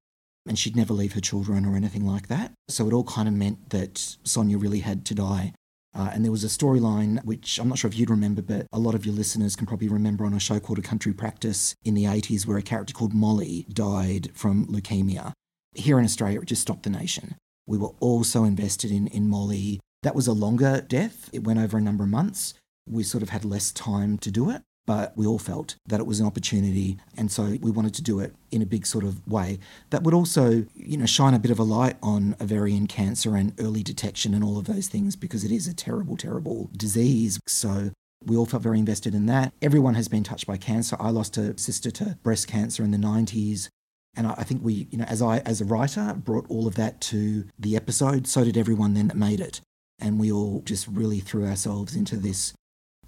and 0.47 0.59
she'd 0.59 0.77
never 0.77 0.95
leave 0.95 1.13
her 1.13 1.21
children 1.21 1.65
or 1.65 1.77
anything 1.77 2.07
like 2.07 2.29
that. 2.29 2.53
So 2.69 2.89
it 2.89 2.93
all 2.93 3.05
kind 3.05 3.29
of 3.29 3.35
meant 3.35 3.71
that 3.71 4.17
Sonia 4.25 4.59
really 4.59 4.81
had 4.81 5.05
to 5.07 5.15
die. 5.15 5.53
Uh, 5.95 6.11
and 6.13 6.25
there 6.25 6.33
was 6.33 6.45
a 6.45 6.49
storyline 6.49 7.25
which 7.25 7.59
I'm 7.59 7.69
not 7.69 7.79
sure 7.79 7.89
if 7.89 7.99
you'd 7.99 8.11
remember, 8.11 8.43
but 8.43 8.67
a 8.73 8.79
lot 8.79 8.95
of 8.95 9.07
your 9.07 9.15
listeners 9.15 9.57
can 9.57 9.67
probably 9.67 9.89
remember 9.89 10.25
on 10.25 10.35
a 10.35 10.41
show 10.41 10.59
called 10.61 10.79
A 10.79 10.83
Country 10.83 11.13
Practice 11.13 11.75
in 11.85 11.95
the 11.95 12.05
80s, 12.05 12.47
where 12.47 12.59
a 12.59 12.63
character 12.63 12.95
called 12.95 13.15
Molly 13.15 13.67
died 13.73 14.31
from 14.35 14.67
leukemia. 14.67 15.33
Here 15.75 15.99
in 15.99 16.05
Australia, 16.05 16.41
it 16.41 16.47
just 16.47 16.63
stopped 16.63 16.83
the 16.83 16.91
nation. 16.91 17.37
We 17.67 17.79
were 17.79 17.93
all 18.01 18.25
so 18.25 18.45
invested 18.45 18.91
in, 18.91 19.07
in 19.09 19.29
Molly. 19.29 19.81
That 20.03 20.15
was 20.15 20.27
a 20.27 20.33
longer 20.33 20.81
death, 20.81 21.29
it 21.33 21.45
went 21.45 21.59
over 21.59 21.77
a 21.77 21.83
number 21.83 22.05
of 22.05 22.11
months 22.11 22.55
we 22.91 23.03
sort 23.03 23.23
of 23.23 23.31
had 23.31 23.45
less 23.45 23.73
time 23.73 24.19
to 24.19 24.31
do 24.31 24.51
it, 24.51 24.63
but 24.87 25.17
we 25.17 25.27
all 25.27 25.39
felt 25.39 25.77
that 25.87 26.01
it 26.01 26.07
was 26.07 26.19
an 26.19 26.27
opportunity. 26.27 26.97
And 27.17 27.31
so 27.31 27.59
we 27.61 27.71
wanted 27.71 27.93
to 27.95 28.03
do 28.03 28.21
it 28.21 28.35
in 28.51 28.63
a 28.63 28.67
big 28.67 28.87
sort 28.87 29.05
of 29.05 29.27
way 29.27 29.59
that 29.91 30.03
would 30.03 30.15
also, 30.15 30.65
you 30.75 30.97
know, 30.97 31.05
shine 31.07 31.35
a 31.35 31.39
bit 31.39 31.51
of 31.51 31.59
a 31.59 31.63
light 31.63 31.97
on 32.03 32.35
ovarian 32.41 32.87
cancer 32.87 33.37
and 33.37 33.53
early 33.61 33.83
detection 33.83 34.33
and 34.33 34.43
all 34.43 34.57
of 34.57 34.65
those 34.65 34.89
things 34.89 35.15
because 35.15 35.45
it 35.45 35.53
is 35.53 35.67
a 35.67 35.75
terrible, 35.75 36.17
terrible 36.17 36.71
disease. 36.75 37.39
So 37.47 37.91
we 38.25 38.35
all 38.35 38.47
felt 38.47 38.63
very 38.63 38.79
invested 38.79 39.15
in 39.15 39.27
that. 39.27 39.53
Everyone 39.61 39.95
has 39.95 40.09
been 40.09 40.25
touched 40.25 40.47
by 40.47 40.57
cancer. 40.57 40.97
I 40.99 41.11
lost 41.11 41.37
a 41.37 41.59
sister 41.59 41.91
to 41.91 42.19
breast 42.23 42.49
cancer 42.49 42.83
in 42.83 42.91
the 42.91 42.97
90s. 42.97 43.69
And 44.17 44.27
I 44.27 44.43
think 44.43 44.65
we, 44.65 44.89
you 44.91 44.99
know, 44.99 45.05
as 45.05 45.21
I, 45.21 45.41
as 45.41 45.61
a 45.61 45.65
writer, 45.65 46.15
brought 46.15 46.47
all 46.49 46.67
of 46.67 46.77
that 46.77 47.01
to 47.03 47.45
the 47.59 47.77
episode. 47.77 48.27
So 48.27 48.43
did 48.43 48.57
everyone 48.57 48.95
then 48.95 49.09
that 49.09 49.17
made 49.17 49.41
it. 49.41 49.61
And 50.01 50.19
we 50.19 50.33
all 50.33 50.63
just 50.65 50.89
really 50.89 51.21
threw 51.21 51.47
ourselves 51.47 51.95
into 51.95 52.17
this 52.17 52.55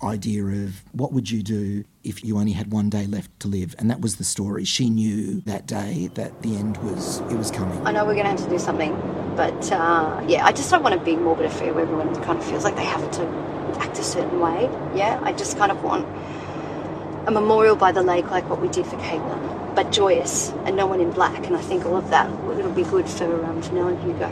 idea 0.02 0.44
of 0.44 0.82
what 0.92 1.12
would 1.12 1.30
you 1.30 1.42
do 1.42 1.84
if 2.04 2.24
you 2.24 2.38
only 2.38 2.52
had 2.52 2.72
one 2.72 2.90
day 2.90 3.06
left 3.06 3.38
to 3.40 3.48
live? 3.48 3.74
And 3.78 3.90
that 3.90 4.00
was 4.00 4.16
the 4.16 4.24
story. 4.24 4.64
She 4.64 4.88
knew 4.90 5.40
that 5.42 5.66
day 5.66 6.10
that 6.14 6.42
the 6.42 6.56
end 6.56 6.78
was 6.78 7.20
it 7.20 7.36
was 7.36 7.50
coming. 7.50 7.86
I 7.86 7.92
know 7.92 8.04
we're 8.04 8.14
going 8.14 8.24
to 8.24 8.30
have 8.30 8.44
to 8.44 8.50
do 8.50 8.58
something 8.58 8.94
but 9.36 9.72
uh, 9.72 10.22
yeah 10.28 10.44
i 10.44 10.52
just 10.52 10.70
don't 10.70 10.82
want 10.82 10.94
a 10.94 10.98
big 10.98 11.18
morbid 11.18 11.46
affair 11.46 11.72
where 11.72 11.84
everyone 11.84 12.14
kind 12.22 12.38
of 12.38 12.44
feels 12.44 12.64
like 12.64 12.76
they 12.76 12.84
have 12.84 13.10
to 13.10 13.22
act 13.80 13.98
a 13.98 14.02
certain 14.02 14.40
way. 14.40 14.64
Yeah 14.94 15.18
i 15.22 15.32
just 15.32 15.56
kind 15.56 15.72
of 15.72 15.82
want 15.82 16.06
a 17.26 17.30
memorial 17.30 17.76
by 17.76 17.92
the 17.92 18.02
lake 18.02 18.30
like 18.30 18.48
what 18.48 18.60
we 18.60 18.68
did 18.68 18.86
for 18.86 18.96
caitlin 18.96 19.74
but 19.74 19.92
joyous 19.92 20.50
and 20.64 20.76
no 20.76 20.86
one 20.86 21.00
in 21.00 21.10
black 21.10 21.46
and 21.46 21.56
i 21.56 21.60
think 21.60 21.84
all 21.86 21.96
of 21.96 22.10
that 22.10 22.28
it'll 22.58 22.72
be 22.72 22.82
good 22.82 23.08
for 23.08 23.44
um, 23.44 23.60
Nell 23.72 23.88
and 23.88 24.02
hugo 24.02 24.28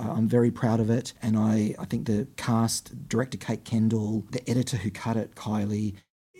Uh, 0.00 0.12
I'm 0.12 0.28
very 0.28 0.50
proud 0.50 0.80
of 0.80 0.90
it. 0.90 1.12
And 1.22 1.36
I, 1.36 1.74
I 1.78 1.84
think 1.84 2.06
the 2.06 2.26
cast, 2.36 3.08
director 3.08 3.36
Kate 3.36 3.64
Kendall, 3.64 4.24
the 4.30 4.48
editor 4.48 4.78
who 4.78 4.90
cut 4.90 5.16
it, 5.16 5.34
Kylie, 5.34 5.94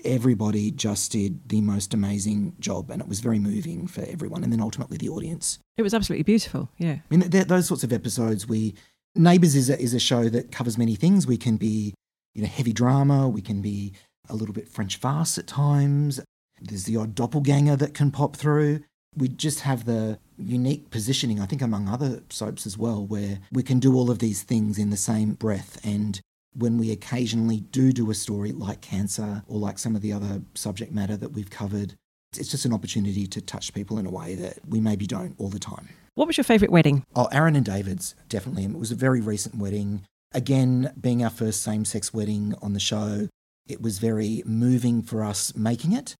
everybody 0.05 0.71
just 0.71 1.12
did 1.12 1.49
the 1.49 1.61
most 1.61 1.93
amazing 1.93 2.55
job 2.59 2.90
and 2.90 3.02
it 3.02 3.09
was 3.09 3.21
very 3.21 3.38
moving 3.38 3.87
for 3.87 4.02
everyone 4.02 4.43
and 4.43 4.50
then 4.50 4.61
ultimately 4.61 4.97
the 4.97 5.11
audience. 5.11 5.59
It 5.76 5.83
was 5.83 5.93
absolutely 5.93 6.23
beautiful, 6.23 6.71
yeah. 6.79 6.99
I 7.11 7.17
mean, 7.17 7.29
those 7.29 7.67
sorts 7.67 7.85
of 7.85 7.93
episodes, 7.93 8.49
we. 8.49 8.75
Neighbours 9.17 9.57
is 9.57 9.69
a, 9.69 9.76
is 9.76 9.93
a 9.93 9.99
show 9.99 10.29
that 10.29 10.52
covers 10.52 10.79
many 10.79 10.95
things. 10.95 11.26
We 11.26 11.37
can 11.37 11.57
be, 11.57 11.95
you 12.33 12.43
know, 12.43 12.49
heavy 12.49 12.73
drama, 12.73 13.29
we 13.29 13.43
can 13.43 13.61
be 13.61 13.93
a 14.29 14.37
little 14.37 14.55
bit 14.55 14.69
French 14.69 14.99
farce 14.99 15.37
at 15.37 15.49
times. 15.49 16.21
There's 16.61 16.85
the 16.85 16.97
odd 16.97 17.17
doppelganger 17.17 17.75
that 17.76 17.93
can 17.93 18.12
pop 18.12 18.37
through. 18.37 18.85
We 19.17 19.29
just 19.29 19.61
have 19.61 19.85
the 19.85 20.19
unique 20.38 20.90
positioning, 20.90 21.40
I 21.40 21.47
think, 21.47 21.62
among 21.62 21.88
other 21.88 22.23
soaps 22.31 22.67
as 22.67 22.79
well, 22.79 23.05
where 23.05 23.40
we 23.52 23.62
can 23.62 23.79
do 23.79 23.95
all 23.95 24.11
of 24.11 24.21
these 24.21 24.43
things 24.43 24.79
in 24.79 24.90
the 24.90 24.97
same 24.97 25.35
breath. 25.35 25.81
And 25.85 26.21
when 26.55 26.79
we 26.79 26.90
occasionally 26.90 27.61
do 27.61 27.93
do 27.93 28.11
a 28.11 28.14
story 28.14 28.52
like 28.52 28.81
cancer 28.81 29.43
or 29.49 29.59
like 29.59 29.79
some 29.79 29.97
of 29.97 30.02
the 30.02 30.12
other 30.12 30.43
subject 30.55 30.93
matter 30.93 31.17
that 31.17 31.33
we've 31.33 31.50
covered, 31.50 31.95
it's 32.37 32.50
just 32.50 32.64
an 32.64 32.73
opportunity 32.73 33.26
to 33.26 33.40
touch 33.40 33.75
people 33.75 33.99
in 33.99 34.07
a 34.07 34.11
way 34.11 34.35
that 34.37 34.59
we 34.69 34.81
maybe 34.81 35.07
don't 35.07 35.35
all 35.38 35.49
the 35.49 35.59
time. 35.59 35.88
What 36.14 36.26
was 36.26 36.37
your 36.37 36.45
favourite 36.45 36.73
wedding? 36.73 37.05
Oh, 37.14 37.26
Aaron 37.33 37.57
and 37.57 37.64
David's, 37.64 38.14
definitely. 38.29 38.64
It 38.64 38.79
was 38.79 38.93
a 38.93 38.97
very 38.97 39.21
recent 39.21 39.57
wedding. 39.57 40.02
Again, 40.33 40.93
being 41.00 41.25
our 41.25 41.31
first 41.31 41.62
same 41.62 41.85
sex 41.85 42.14
wedding 42.14 42.55
on 42.62 42.73
the 42.73 42.81
show, 42.81 43.29
it 43.69 43.83
was 43.83 43.99
very 43.99 44.43
moving 44.47 45.02
for 45.02 45.25
us 45.25 45.55
making 45.57 45.93
it. 45.93 46.14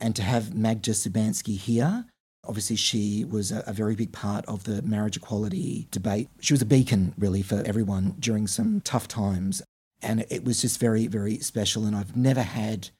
And 0.00 0.16
to 0.16 0.22
have 0.22 0.54
Magda 0.54 0.92
Szubanski 0.92 1.56
here, 1.56 2.06
obviously 2.46 2.76
she 2.76 3.24
was 3.24 3.52
a, 3.52 3.62
a, 3.66 3.72
very 3.72 3.94
big 3.94 4.12
part 4.12 4.44
of 4.46 4.64
the 4.64 4.82
marriage 4.82 5.16
equality 5.16 5.86
debate. 5.90 6.28
She 6.40 6.52
was 6.52 6.62
a 6.62 6.66
beacon, 6.66 7.14
really, 7.16 7.42
for 7.42 7.62
everyone 7.64 8.16
during 8.18 8.46
some 8.46 8.80
tough 8.80 9.08
times. 9.08 9.62
And 10.00 10.26
it 10.30 10.44
was 10.44 10.60
just 10.60 10.80
very, 10.80 11.06
very 11.06 11.38
special. 11.38 11.86
And 11.86 11.94
I've 11.94 12.16
never 12.16 12.42
had 12.42 12.90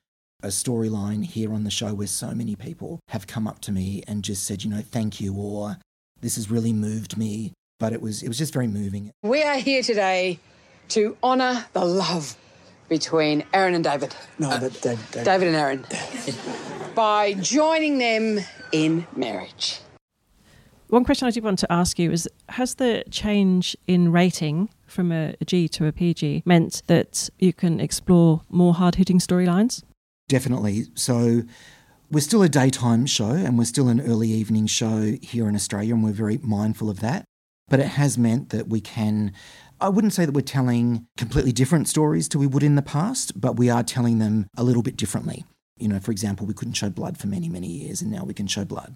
a 0.42 0.48
storyline 0.48 1.24
here 1.24 1.52
on 1.52 1.64
the 1.64 1.70
show 1.70 1.94
where 1.94 2.06
so 2.06 2.32
many 2.32 2.56
people 2.56 3.00
have 3.08 3.26
come 3.26 3.46
up 3.46 3.60
to 3.60 3.72
me 3.72 4.02
and 4.06 4.22
just 4.22 4.44
said, 4.44 4.64
you 4.64 4.70
know, 4.70 4.82
thank 4.82 5.20
you, 5.20 5.34
or 5.34 5.78
this 6.20 6.36
has 6.36 6.50
really 6.50 6.72
moved 6.72 7.16
me. 7.16 7.52
But 7.78 7.92
it 7.92 8.00
was 8.00 8.22
it 8.22 8.28
was 8.28 8.38
just 8.38 8.52
very 8.52 8.68
moving. 8.68 9.10
We 9.22 9.42
are 9.42 9.56
here 9.56 9.82
today 9.82 10.38
to 10.90 11.16
honour 11.22 11.66
the 11.72 11.84
love 11.84 12.36
between 12.88 13.44
Aaron 13.52 13.74
and 13.74 13.82
David. 13.82 14.14
No, 14.38 14.50
uh, 14.50 14.58
David, 14.60 14.80
David. 14.82 15.24
David 15.24 15.48
and 15.48 15.56
Aaron. 15.56 15.86
by 16.94 17.34
joining 17.34 17.98
them 17.98 18.40
in 18.72 19.06
marriage. 19.14 19.80
One 20.88 21.04
question 21.04 21.26
I 21.26 21.30
did 21.30 21.42
want 21.42 21.58
to 21.60 21.72
ask 21.72 21.98
you 21.98 22.10
is 22.10 22.28
Has 22.50 22.74
the 22.74 23.04
change 23.10 23.76
in 23.86 24.12
rating 24.12 24.68
from 24.86 25.10
a 25.10 25.34
G 25.46 25.68
to 25.68 25.86
a 25.86 25.92
PG 25.92 26.42
meant 26.44 26.82
that 26.86 27.30
you 27.38 27.52
can 27.52 27.80
explore 27.80 28.42
more 28.50 28.74
hard 28.74 28.96
hitting 28.96 29.18
storylines? 29.18 29.82
Definitely. 30.28 30.86
So, 30.94 31.42
we're 32.10 32.20
still 32.20 32.42
a 32.42 32.48
daytime 32.48 33.06
show 33.06 33.30
and 33.30 33.56
we're 33.56 33.64
still 33.64 33.88
an 33.88 34.02
early 34.02 34.28
evening 34.28 34.66
show 34.66 35.16
here 35.22 35.48
in 35.48 35.54
Australia, 35.54 35.94
and 35.94 36.04
we're 36.04 36.12
very 36.12 36.38
mindful 36.42 36.90
of 36.90 37.00
that. 37.00 37.24
But 37.68 37.80
it 37.80 37.86
has 37.86 38.18
meant 38.18 38.50
that 38.50 38.68
we 38.68 38.82
can 38.82 39.32
I 39.82 39.88
wouldn't 39.88 40.12
say 40.12 40.24
that 40.24 40.32
we're 40.32 40.42
telling 40.42 41.06
completely 41.16 41.50
different 41.50 41.88
stories 41.88 42.28
to 42.28 42.38
we 42.38 42.46
would 42.46 42.62
in 42.62 42.76
the 42.76 42.82
past, 42.82 43.40
but 43.40 43.56
we 43.56 43.68
are 43.68 43.82
telling 43.82 44.20
them 44.20 44.46
a 44.56 44.62
little 44.62 44.82
bit 44.82 44.96
differently. 44.96 45.44
You 45.82 45.88
know, 45.88 45.98
for 45.98 46.12
example, 46.12 46.46
we 46.46 46.54
couldn't 46.54 46.74
show 46.74 46.90
blood 46.90 47.18
for 47.18 47.26
many, 47.26 47.48
many 47.48 47.66
years, 47.66 48.02
and 48.02 48.10
now 48.10 48.24
we 48.24 48.34
can 48.34 48.46
show 48.46 48.64
blood. 48.64 48.94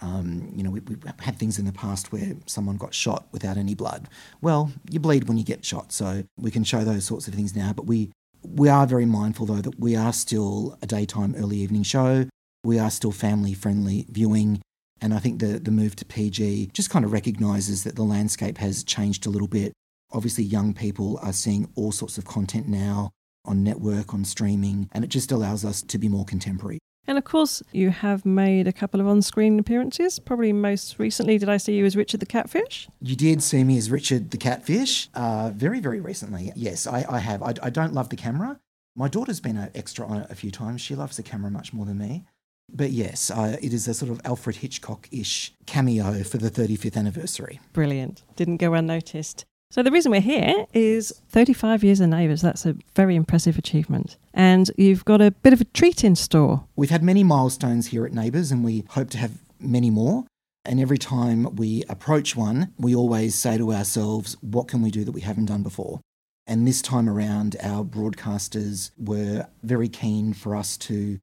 Um, 0.00 0.52
you 0.54 0.62
know, 0.62 0.70
we, 0.70 0.80
have 1.06 1.18
had 1.20 1.38
things 1.38 1.58
in 1.58 1.64
the 1.64 1.72
past 1.72 2.12
where 2.12 2.36
someone 2.46 2.76
got 2.76 2.94
shot 2.94 3.26
without 3.32 3.56
any 3.56 3.74
blood. 3.74 4.08
Well, 4.40 4.70
you 4.90 5.00
bleed 5.00 5.26
when 5.26 5.38
you 5.38 5.44
get 5.44 5.64
shot, 5.64 5.90
so 5.90 6.24
we 6.36 6.50
can 6.50 6.64
show 6.64 6.84
those 6.84 7.04
sorts 7.04 7.26
of 7.26 7.34
things 7.34 7.56
now. 7.56 7.72
But 7.72 7.86
we 7.86 8.10
we 8.42 8.68
are 8.68 8.86
very 8.86 9.06
mindful 9.06 9.46
though 9.46 9.62
that 9.62 9.80
we 9.80 9.96
are 9.96 10.12
still 10.12 10.78
a 10.82 10.86
daytime, 10.86 11.34
early 11.36 11.56
evening 11.56 11.82
show. 11.82 12.26
We 12.62 12.78
are 12.78 12.90
still 12.90 13.12
family 13.12 13.54
friendly 13.54 14.06
viewing. 14.10 14.60
And 15.00 15.14
I 15.14 15.18
think 15.18 15.40
the, 15.40 15.58
the 15.58 15.70
move 15.70 15.96
to 15.96 16.04
PG 16.04 16.70
just 16.72 16.90
kind 16.90 17.04
of 17.04 17.12
recognises 17.12 17.84
that 17.84 17.96
the 17.96 18.02
landscape 18.02 18.58
has 18.58 18.84
changed 18.84 19.26
a 19.26 19.30
little 19.30 19.48
bit. 19.48 19.72
Obviously, 20.12 20.44
young 20.44 20.74
people 20.74 21.18
are 21.22 21.32
seeing 21.32 21.70
all 21.76 21.92
sorts 21.92 22.18
of 22.18 22.24
content 22.24 22.68
now 22.68 23.10
on 23.48 23.64
network, 23.64 24.14
on 24.14 24.24
streaming, 24.24 24.88
and 24.92 25.04
it 25.04 25.08
just 25.08 25.32
allows 25.32 25.64
us 25.64 25.82
to 25.82 25.98
be 25.98 26.08
more 26.08 26.24
contemporary. 26.24 26.78
And 27.08 27.16
of 27.16 27.24
course, 27.24 27.62
you 27.72 27.88
have 27.88 28.26
made 28.26 28.68
a 28.68 28.72
couple 28.72 29.00
of 29.00 29.06
on 29.06 29.22
screen 29.22 29.58
appearances. 29.58 30.18
Probably 30.18 30.52
most 30.52 30.98
recently, 30.98 31.38
did 31.38 31.48
I 31.48 31.56
see 31.56 31.74
you 31.74 31.86
as 31.86 31.96
Richard 31.96 32.20
the 32.20 32.26
Catfish? 32.26 32.86
You 33.00 33.16
did 33.16 33.42
see 33.42 33.64
me 33.64 33.78
as 33.78 33.90
Richard 33.90 34.30
the 34.30 34.36
Catfish 34.36 35.08
uh, 35.14 35.50
very, 35.54 35.80
very 35.80 36.00
recently. 36.00 36.52
Yes, 36.54 36.86
I, 36.86 37.06
I 37.08 37.18
have. 37.18 37.42
I, 37.42 37.54
I, 37.62 37.70
don't 37.70 37.94
love 37.94 38.10
the 38.10 38.16
camera. 38.16 38.60
My 38.94 39.08
daughter's 39.08 39.40
been 39.40 39.56
an 39.56 39.70
extra 39.74 40.06
on 40.06 40.18
it 40.18 40.30
a 40.30 40.34
few 40.34 40.50
times. 40.50 40.82
She 40.82 40.94
loves 40.94 41.16
the 41.16 41.22
camera 41.22 41.50
much 41.50 41.72
more 41.72 41.86
than 41.86 41.96
me. 41.96 42.26
But 42.70 42.90
yes, 42.90 43.30
uh, 43.30 43.56
it 43.62 43.72
is 43.72 43.88
a 43.88 43.94
sort 43.94 44.10
of 44.10 44.20
Alfred 44.26 44.56
Hitchcock 44.56 45.08
ish 45.10 45.54
cameo 45.64 46.22
for 46.24 46.36
the 46.36 46.50
35th 46.50 46.96
anniversary. 46.96 47.60
Brilliant. 47.72 48.24
Didn't 48.36 48.58
go 48.58 48.74
unnoticed. 48.74 49.46
So, 49.70 49.82
the 49.82 49.90
reason 49.90 50.10
we're 50.10 50.22
here 50.22 50.64
is 50.72 51.12
35 51.28 51.84
years 51.84 52.00
of 52.00 52.08
Neighbours. 52.08 52.40
That's 52.40 52.64
a 52.64 52.74
very 52.94 53.14
impressive 53.16 53.58
achievement. 53.58 54.16
And 54.32 54.70
you've 54.78 55.04
got 55.04 55.20
a 55.20 55.30
bit 55.30 55.52
of 55.52 55.60
a 55.60 55.64
treat 55.66 56.04
in 56.04 56.16
store. 56.16 56.64
We've 56.74 56.88
had 56.88 57.02
many 57.02 57.22
milestones 57.22 57.88
here 57.88 58.06
at 58.06 58.14
Neighbours, 58.14 58.50
and 58.50 58.64
we 58.64 58.84
hope 58.88 59.10
to 59.10 59.18
have 59.18 59.32
many 59.60 59.90
more. 59.90 60.24
And 60.64 60.80
every 60.80 60.96
time 60.96 61.54
we 61.56 61.84
approach 61.86 62.34
one, 62.34 62.72
we 62.78 62.94
always 62.94 63.34
say 63.34 63.58
to 63.58 63.74
ourselves, 63.74 64.38
what 64.40 64.68
can 64.68 64.80
we 64.80 64.90
do 64.90 65.04
that 65.04 65.12
we 65.12 65.20
haven't 65.20 65.46
done 65.46 65.62
before? 65.62 66.00
And 66.46 66.66
this 66.66 66.80
time 66.80 67.06
around, 67.06 67.54
our 67.62 67.84
broadcasters 67.84 68.90
were 68.96 69.48
very 69.62 69.88
keen 69.90 70.32
for 70.32 70.56
us 70.56 70.78
to 70.78 71.18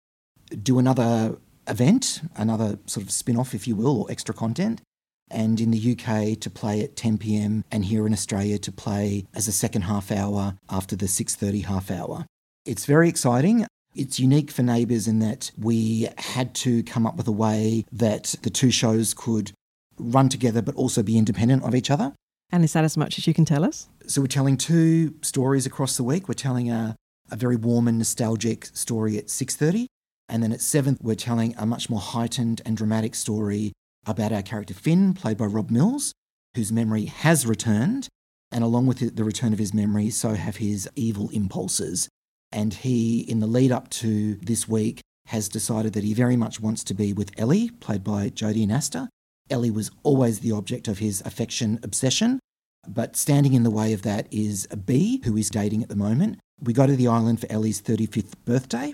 do 0.61 0.77
another 0.77 1.37
event, 1.67 2.21
another 2.35 2.77
sort 2.85 3.07
of 3.07 3.11
spin 3.11 3.37
off, 3.37 3.55
if 3.55 3.67
you 3.67 3.75
will, 3.75 4.01
or 4.01 4.11
extra 4.11 4.35
content 4.35 4.83
and 5.29 5.59
in 5.59 5.71
the 5.71 5.91
UK 5.91 6.39
to 6.39 6.49
play 6.49 6.81
at 6.81 6.95
10 6.95 7.17
p.m. 7.17 7.63
and 7.71 7.85
here 7.85 8.05
in 8.05 8.13
Australia 8.13 8.57
to 8.59 8.71
play 8.71 9.25
as 9.33 9.47
a 9.47 9.51
second 9.51 9.83
half 9.83 10.11
hour 10.11 10.55
after 10.69 10.95
the 10.95 11.07
6:30 11.07 11.65
half 11.65 11.89
hour. 11.91 12.25
It's 12.65 12.85
very 12.85 13.09
exciting. 13.09 13.65
It's 13.95 14.19
unique 14.19 14.51
for 14.51 14.61
Neighbours 14.61 15.07
in 15.07 15.19
that 15.19 15.51
we 15.57 16.09
had 16.17 16.53
to 16.55 16.83
come 16.83 17.07
up 17.07 17.15
with 17.15 17.27
a 17.27 17.31
way 17.31 17.85
that 17.91 18.35
the 18.41 18.49
two 18.49 18.71
shows 18.71 19.13
could 19.13 19.51
run 19.97 20.27
together 20.27 20.61
but 20.61 20.75
also 20.75 21.01
be 21.01 21.17
independent 21.17 21.63
of 21.63 21.73
each 21.73 21.89
other. 21.89 22.13
And 22.51 22.63
is 22.63 22.73
that 22.73 22.83
as 22.83 22.97
much 22.97 23.17
as 23.17 23.25
you 23.25 23.33
can 23.33 23.45
tell 23.45 23.63
us? 23.63 23.87
So 24.07 24.21
we're 24.21 24.27
telling 24.27 24.57
two 24.57 25.15
stories 25.21 25.65
across 25.65 25.97
the 25.97 26.03
week. 26.03 26.27
We're 26.27 26.35
telling 26.35 26.69
a, 26.69 26.95
a 27.31 27.35
very 27.35 27.55
warm 27.55 27.87
and 27.87 27.97
nostalgic 27.97 28.65
story 28.65 29.17
at 29.17 29.27
6:30 29.27 29.87
and 30.27 30.41
then 30.43 30.51
at 30.51 30.59
7th 30.59 31.01
we're 31.01 31.15
telling 31.15 31.55
a 31.57 31.65
much 31.65 31.89
more 31.89 31.99
heightened 31.99 32.61
and 32.65 32.75
dramatic 32.75 33.15
story 33.15 33.73
about 34.05 34.31
our 34.31 34.41
character 34.41 34.73
Finn, 34.73 35.13
played 35.13 35.37
by 35.37 35.45
Rob 35.45 35.71
Mills, 35.71 36.13
whose 36.55 36.71
memory 36.71 37.05
has 37.05 37.45
returned. 37.45 38.07
And 38.51 38.63
along 38.63 38.85
with 38.85 39.15
the 39.15 39.23
return 39.23 39.53
of 39.53 39.59
his 39.59 39.73
memory, 39.73 40.09
so 40.09 40.35
have 40.35 40.57
his 40.57 40.87
evil 40.95 41.29
impulses. 41.33 42.07
And 42.51 42.73
he, 42.73 43.21
in 43.21 43.39
the 43.39 43.47
lead 43.47 43.71
up 43.71 43.89
to 43.89 44.35
this 44.35 44.67
week, 44.67 45.01
has 45.27 45.49
decided 45.49 45.93
that 45.93 46.03
he 46.03 46.13
very 46.13 46.37
much 46.37 46.59
wants 46.59 46.83
to 46.85 46.93
be 46.93 47.11
with 47.11 47.37
Ellie, 47.37 47.69
played 47.69 48.03
by 48.03 48.29
Jodi 48.29 48.65
Anasta. 48.65 49.09
Ellie 49.49 49.71
was 49.71 49.91
always 50.03 50.39
the 50.39 50.51
object 50.51 50.87
of 50.87 50.99
his 50.99 51.21
affection 51.25 51.79
obsession, 51.83 52.39
but 52.87 53.15
standing 53.15 53.53
in 53.53 53.63
the 53.63 53.71
way 53.71 53.93
of 53.93 54.03
that 54.03 54.27
is 54.31 54.67
Bea, 54.67 55.21
who 55.25 55.35
he's 55.35 55.49
dating 55.49 55.83
at 55.83 55.89
the 55.89 55.95
moment. 55.95 56.39
We 56.61 56.73
go 56.73 56.87
to 56.87 56.95
the 56.95 57.07
island 57.07 57.41
for 57.41 57.51
Ellie's 57.51 57.81
35th 57.81 58.33
birthday, 58.45 58.93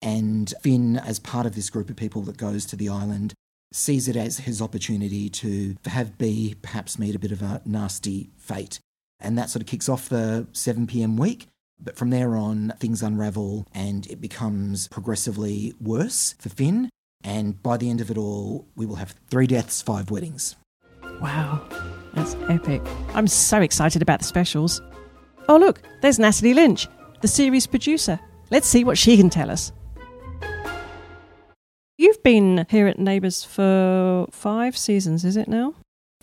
and 0.00 0.52
Finn, 0.62 0.96
as 0.96 1.18
part 1.18 1.46
of 1.46 1.54
this 1.54 1.70
group 1.70 1.90
of 1.90 1.96
people 1.96 2.22
that 2.22 2.36
goes 2.36 2.64
to 2.66 2.76
the 2.76 2.88
island, 2.88 3.34
sees 3.74 4.08
it 4.08 4.16
as 4.16 4.38
his 4.38 4.62
opportunity 4.62 5.28
to 5.28 5.76
have 5.86 6.18
Bea 6.18 6.54
perhaps 6.62 6.98
meet 6.98 7.14
a 7.14 7.18
bit 7.18 7.32
of 7.32 7.42
a 7.42 7.62
nasty 7.64 8.30
fate. 8.36 8.78
And 9.20 9.38
that 9.38 9.50
sort 9.50 9.62
of 9.62 9.68
kicks 9.68 9.88
off 9.88 10.08
the 10.08 10.46
7 10.52 10.86
pm 10.86 11.16
week. 11.16 11.46
But 11.80 11.96
from 11.96 12.10
there 12.10 12.36
on, 12.36 12.72
things 12.78 13.02
unravel 13.02 13.66
and 13.74 14.06
it 14.06 14.20
becomes 14.20 14.88
progressively 14.88 15.74
worse 15.80 16.34
for 16.38 16.48
Finn. 16.48 16.88
And 17.24 17.60
by 17.62 17.76
the 17.76 17.90
end 17.90 18.00
of 18.00 18.10
it 18.10 18.18
all, 18.18 18.66
we 18.76 18.86
will 18.86 18.96
have 18.96 19.14
three 19.30 19.46
deaths, 19.46 19.82
five 19.82 20.10
weddings. 20.10 20.56
Wow, 21.20 21.64
that's 22.14 22.34
epic. 22.48 22.82
I'm 23.14 23.28
so 23.28 23.60
excited 23.60 24.02
about 24.02 24.20
the 24.20 24.24
specials. 24.24 24.80
Oh, 25.48 25.56
look, 25.56 25.82
there's 26.00 26.18
Natalie 26.18 26.54
Lynch, 26.54 26.88
the 27.20 27.28
series 27.28 27.66
producer. 27.66 28.18
Let's 28.50 28.66
see 28.66 28.84
what 28.84 28.98
she 28.98 29.16
can 29.16 29.30
tell 29.30 29.50
us. 29.50 29.72
You've 32.24 32.34
been 32.34 32.66
here 32.70 32.86
at 32.86 33.00
Neighbours 33.00 33.42
for 33.42 34.28
five 34.30 34.76
seasons, 34.76 35.24
is 35.24 35.36
it 35.36 35.48
now? 35.48 35.74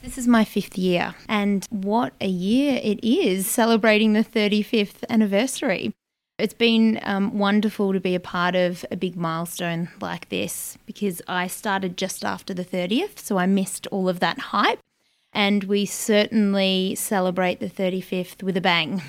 This 0.02 0.18
is 0.18 0.30
my 0.30 0.46
fifth 0.46 0.78
year, 0.78 1.14
and 1.28 1.68
what 1.72 2.14
a 2.22 2.28
year 2.28 2.80
it 2.82 3.04
is 3.04 3.48
celebrating 3.48 4.14
the 4.14 4.24
35th 4.24 5.04
anniversary. 5.10 5.92
It's 6.38 6.54
been 6.54 7.02
um, 7.04 7.38
wonderful 7.38 7.92
to 7.92 8.00
be 8.00 8.16
a 8.16 8.20
part 8.22 8.56
of 8.56 8.86
a 8.90 8.96
big 8.96 9.18
milestone 9.18 9.90
like 10.00 10.30
this 10.30 10.78
because 10.86 11.22
I 11.28 11.48
started 11.48 11.98
just 11.98 12.24
after 12.24 12.54
the 12.54 12.64
30th, 12.64 13.20
so 13.20 13.38
I 13.38 13.46
missed 13.46 13.86
all 13.88 14.08
of 14.08 14.22
that 14.22 14.40
hype. 14.40 14.80
And 15.34 15.66
we 15.66 15.86
certainly 15.86 16.96
celebrate 16.96 17.60
the 17.60 17.70
35th 17.70 18.42
with 18.42 18.56
a 18.56 18.62
bang. 18.62 19.02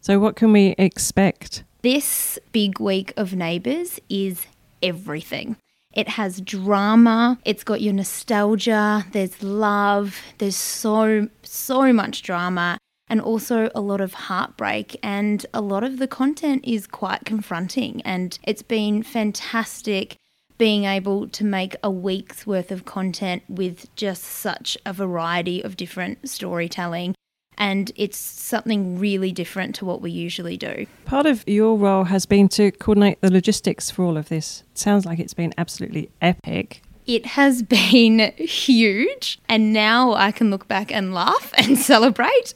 So, 0.00 0.18
what 0.18 0.34
can 0.34 0.50
we 0.50 0.74
expect? 0.76 1.62
This 1.82 2.36
big 2.50 2.80
week 2.80 3.12
of 3.16 3.32
Neighbours 3.32 4.00
is 4.08 4.46
everything. 4.82 5.56
It 5.96 6.10
has 6.10 6.42
drama, 6.42 7.38
it's 7.46 7.64
got 7.64 7.80
your 7.80 7.94
nostalgia, 7.94 9.06
there's 9.12 9.42
love, 9.42 10.20
there's 10.36 10.54
so, 10.54 11.30
so 11.42 11.90
much 11.90 12.22
drama, 12.22 12.76
and 13.08 13.18
also 13.18 13.70
a 13.74 13.80
lot 13.80 14.02
of 14.02 14.12
heartbreak. 14.12 14.98
And 15.02 15.46
a 15.54 15.62
lot 15.62 15.82
of 15.84 15.98
the 15.98 16.06
content 16.06 16.66
is 16.66 16.86
quite 16.86 17.24
confronting. 17.24 18.02
And 18.02 18.38
it's 18.44 18.60
been 18.60 19.02
fantastic 19.02 20.18
being 20.58 20.84
able 20.84 21.28
to 21.28 21.44
make 21.44 21.76
a 21.82 21.90
week's 21.90 22.46
worth 22.46 22.70
of 22.70 22.84
content 22.84 23.44
with 23.48 23.94
just 23.96 24.22
such 24.22 24.76
a 24.84 24.92
variety 24.92 25.62
of 25.62 25.78
different 25.78 26.28
storytelling 26.28 27.14
and 27.58 27.92
it's 27.96 28.18
something 28.18 28.98
really 28.98 29.32
different 29.32 29.74
to 29.76 29.84
what 29.84 30.00
we 30.00 30.10
usually 30.10 30.56
do. 30.56 30.86
Part 31.04 31.26
of 31.26 31.44
your 31.46 31.76
role 31.76 32.04
has 32.04 32.26
been 32.26 32.48
to 32.50 32.70
coordinate 32.72 33.20
the 33.20 33.30
logistics 33.30 33.90
for 33.90 34.04
all 34.04 34.16
of 34.16 34.28
this. 34.28 34.62
It 34.72 34.78
sounds 34.78 35.06
like 35.06 35.18
it's 35.18 35.34
been 35.34 35.52
absolutely 35.58 36.10
epic. 36.20 36.82
It 37.06 37.24
has 37.24 37.62
been 37.92 38.32
huge, 38.36 39.38
and 39.48 39.72
now 39.72 40.14
I 40.14 40.32
can 40.32 40.50
look 40.50 40.66
back 40.68 40.92
and 40.92 41.14
laugh 41.14 41.52
and 41.58 41.78
celebrate. 41.78 42.52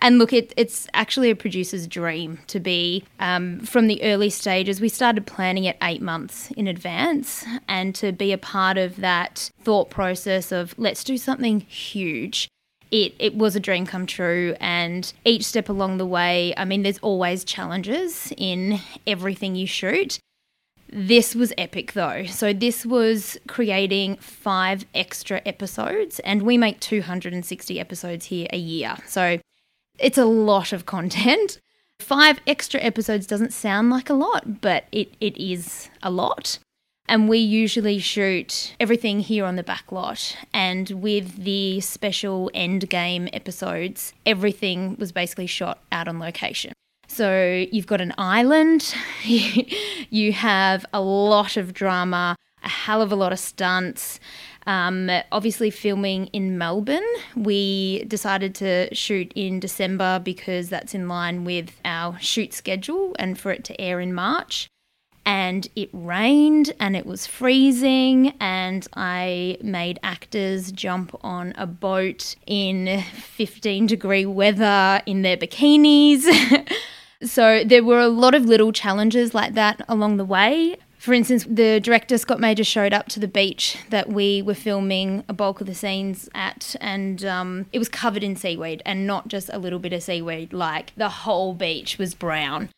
And 0.00 0.18
look, 0.18 0.32
it, 0.32 0.52
it's 0.56 0.86
actually 0.94 1.30
a 1.30 1.36
producer's 1.36 1.86
dream 1.86 2.38
to 2.48 2.60
be 2.60 3.04
um, 3.18 3.60
from 3.60 3.86
the 3.86 4.02
early 4.02 4.30
stages. 4.30 4.80
We 4.80 4.88
started 4.88 5.26
planning 5.26 5.64
it 5.64 5.76
eight 5.82 6.02
months 6.02 6.50
in 6.52 6.66
advance, 6.66 7.44
and 7.68 7.94
to 7.96 8.12
be 8.12 8.32
a 8.32 8.38
part 8.38 8.78
of 8.78 8.96
that 8.96 9.50
thought 9.62 9.90
process 9.90 10.50
of 10.50 10.74
let's 10.78 11.04
do 11.04 11.18
something 11.18 11.60
huge 11.60 12.48
it, 12.90 13.14
it 13.18 13.36
was 13.36 13.56
a 13.56 13.60
dream 13.60 13.86
come 13.86 14.06
true. 14.06 14.54
And 14.60 15.12
each 15.24 15.44
step 15.44 15.68
along 15.68 15.98
the 15.98 16.06
way, 16.06 16.54
I 16.56 16.64
mean, 16.64 16.82
there's 16.82 16.98
always 16.98 17.44
challenges 17.44 18.32
in 18.36 18.80
everything 19.06 19.54
you 19.54 19.66
shoot. 19.66 20.18
This 20.92 21.36
was 21.36 21.52
epic 21.56 21.92
though. 21.92 22.26
So, 22.26 22.52
this 22.52 22.84
was 22.84 23.38
creating 23.46 24.16
five 24.16 24.86
extra 24.92 25.40
episodes, 25.46 26.18
and 26.20 26.42
we 26.42 26.58
make 26.58 26.80
260 26.80 27.78
episodes 27.78 28.26
here 28.26 28.48
a 28.52 28.56
year. 28.58 28.96
So, 29.06 29.38
it's 30.00 30.18
a 30.18 30.24
lot 30.24 30.72
of 30.72 30.86
content. 30.86 31.60
Five 32.00 32.40
extra 32.46 32.80
episodes 32.80 33.26
doesn't 33.26 33.52
sound 33.52 33.90
like 33.90 34.08
a 34.08 34.14
lot, 34.14 34.62
but 34.62 34.86
it, 34.90 35.12
it 35.20 35.36
is 35.36 35.90
a 36.02 36.10
lot. 36.10 36.58
And 37.10 37.28
we 37.28 37.38
usually 37.38 37.98
shoot 37.98 38.72
everything 38.78 39.18
here 39.18 39.44
on 39.44 39.56
the 39.56 39.64
back 39.64 39.90
lot. 39.90 40.36
And 40.54 40.88
with 40.90 41.42
the 41.42 41.80
special 41.80 42.52
end 42.54 42.88
game 42.88 43.28
episodes, 43.32 44.12
everything 44.24 44.94
was 44.96 45.10
basically 45.10 45.48
shot 45.48 45.80
out 45.90 46.06
on 46.06 46.20
location. 46.20 46.72
So 47.08 47.66
you've 47.72 47.88
got 47.88 48.00
an 48.00 48.14
island, 48.16 48.94
you 49.24 50.32
have 50.34 50.86
a 50.92 51.00
lot 51.00 51.56
of 51.56 51.74
drama, 51.74 52.36
a 52.62 52.68
hell 52.68 53.02
of 53.02 53.10
a 53.10 53.16
lot 53.16 53.32
of 53.32 53.40
stunts. 53.40 54.20
Um, 54.68 55.10
obviously, 55.32 55.70
filming 55.70 56.26
in 56.26 56.58
Melbourne, 56.58 57.02
we 57.34 58.04
decided 58.04 58.54
to 58.56 58.94
shoot 58.94 59.32
in 59.34 59.58
December 59.58 60.20
because 60.20 60.68
that's 60.68 60.94
in 60.94 61.08
line 61.08 61.44
with 61.44 61.72
our 61.84 62.20
shoot 62.20 62.54
schedule 62.54 63.16
and 63.18 63.36
for 63.36 63.50
it 63.50 63.64
to 63.64 63.80
air 63.80 63.98
in 63.98 64.14
March 64.14 64.70
and 65.24 65.68
it 65.76 65.88
rained 65.92 66.72
and 66.80 66.96
it 66.96 67.06
was 67.06 67.26
freezing 67.26 68.34
and 68.40 68.86
I 68.94 69.58
made 69.62 69.98
actors 70.02 70.72
jump 70.72 71.14
on 71.22 71.54
a 71.56 71.66
boat 71.66 72.34
in 72.46 73.02
15 73.02 73.86
degree 73.86 74.26
weather 74.26 75.02
in 75.06 75.22
their 75.22 75.36
bikinis. 75.36 76.26
so 77.22 77.64
there 77.64 77.84
were 77.84 78.00
a 78.00 78.08
lot 78.08 78.34
of 78.34 78.44
little 78.44 78.72
challenges 78.72 79.34
like 79.34 79.54
that 79.54 79.82
along 79.88 80.16
the 80.16 80.24
way. 80.24 80.76
For 81.00 81.14
instance, 81.14 81.46
the 81.48 81.80
director 81.80 82.18
Scott 82.18 82.40
Major 82.40 82.62
showed 82.62 82.92
up 82.92 83.08
to 83.08 83.20
the 83.20 83.26
beach 83.26 83.78
that 83.88 84.10
we 84.10 84.42
were 84.42 84.54
filming 84.54 85.24
a 85.30 85.32
bulk 85.32 85.62
of 85.62 85.66
the 85.66 85.74
scenes 85.74 86.28
at, 86.34 86.76
and 86.78 87.24
um, 87.24 87.66
it 87.72 87.78
was 87.78 87.88
covered 87.88 88.22
in 88.22 88.36
seaweed, 88.36 88.82
and 88.84 89.06
not 89.06 89.28
just 89.28 89.48
a 89.50 89.58
little 89.58 89.78
bit 89.78 89.94
of 89.94 90.02
seaweed, 90.02 90.52
like 90.52 90.92
the 90.96 91.08
whole 91.08 91.54
beach 91.54 91.96
was 91.96 92.12
brown. 92.12 92.68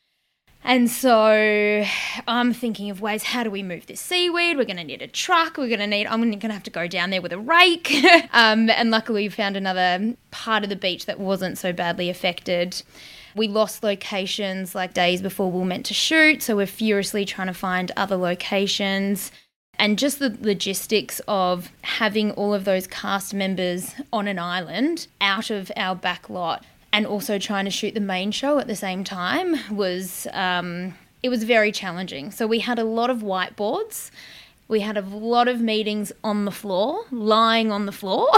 And 0.64 0.88
so 0.88 1.84
I'm 2.28 2.52
thinking 2.52 2.88
of 2.90 3.00
ways 3.00 3.24
how 3.24 3.42
do 3.42 3.50
we 3.50 3.62
move 3.62 3.86
this 3.86 4.00
seaweed? 4.00 4.56
We're 4.56 4.64
going 4.64 4.76
to 4.76 4.84
need 4.84 5.02
a 5.02 5.08
truck. 5.08 5.56
We're 5.56 5.68
going 5.68 5.80
to 5.80 5.86
need, 5.86 6.06
I'm 6.06 6.20
going 6.20 6.38
to 6.38 6.52
have 6.52 6.62
to 6.64 6.70
go 6.70 6.86
down 6.86 7.10
there 7.10 7.20
with 7.20 7.32
a 7.32 7.38
rake. 7.38 7.92
um, 8.32 8.70
and 8.70 8.90
luckily, 8.90 9.24
we 9.24 9.28
found 9.28 9.56
another 9.56 10.14
part 10.30 10.62
of 10.62 10.70
the 10.70 10.76
beach 10.76 11.06
that 11.06 11.18
wasn't 11.18 11.58
so 11.58 11.72
badly 11.72 12.08
affected. 12.08 12.80
We 13.34 13.48
lost 13.48 13.82
locations 13.82 14.74
like 14.74 14.94
days 14.94 15.20
before 15.20 15.50
we 15.50 15.58
were 15.58 15.64
meant 15.64 15.86
to 15.86 15.94
shoot. 15.94 16.42
So 16.42 16.56
we're 16.56 16.66
furiously 16.66 17.24
trying 17.24 17.48
to 17.48 17.54
find 17.54 17.90
other 17.96 18.16
locations. 18.16 19.32
And 19.78 19.98
just 19.98 20.20
the 20.20 20.36
logistics 20.40 21.20
of 21.26 21.72
having 21.82 22.30
all 22.32 22.54
of 22.54 22.64
those 22.64 22.86
cast 22.86 23.34
members 23.34 23.94
on 24.12 24.28
an 24.28 24.38
island 24.38 25.08
out 25.20 25.50
of 25.50 25.72
our 25.76 25.96
back 25.96 26.30
lot 26.30 26.64
and 26.92 27.06
also 27.06 27.38
trying 27.38 27.64
to 27.64 27.70
shoot 27.70 27.94
the 27.94 28.00
main 28.00 28.30
show 28.30 28.58
at 28.58 28.66
the 28.66 28.76
same 28.76 29.02
time 29.02 29.56
was 29.70 30.26
um, 30.32 30.94
it 31.22 31.28
was 31.28 31.44
very 31.44 31.72
challenging. 31.72 32.30
So 32.30 32.46
we 32.46 32.60
had 32.60 32.78
a 32.78 32.84
lot 32.84 33.10
of 33.10 33.18
whiteboards. 33.18 34.10
We 34.68 34.80
had 34.80 34.96
a 34.96 35.02
lot 35.02 35.48
of 35.48 35.60
meetings 35.60 36.12
on 36.22 36.44
the 36.44 36.50
floor, 36.50 37.04
lying 37.10 37.70
on 37.70 37.86
the 37.86 37.92
floor. 37.92 38.28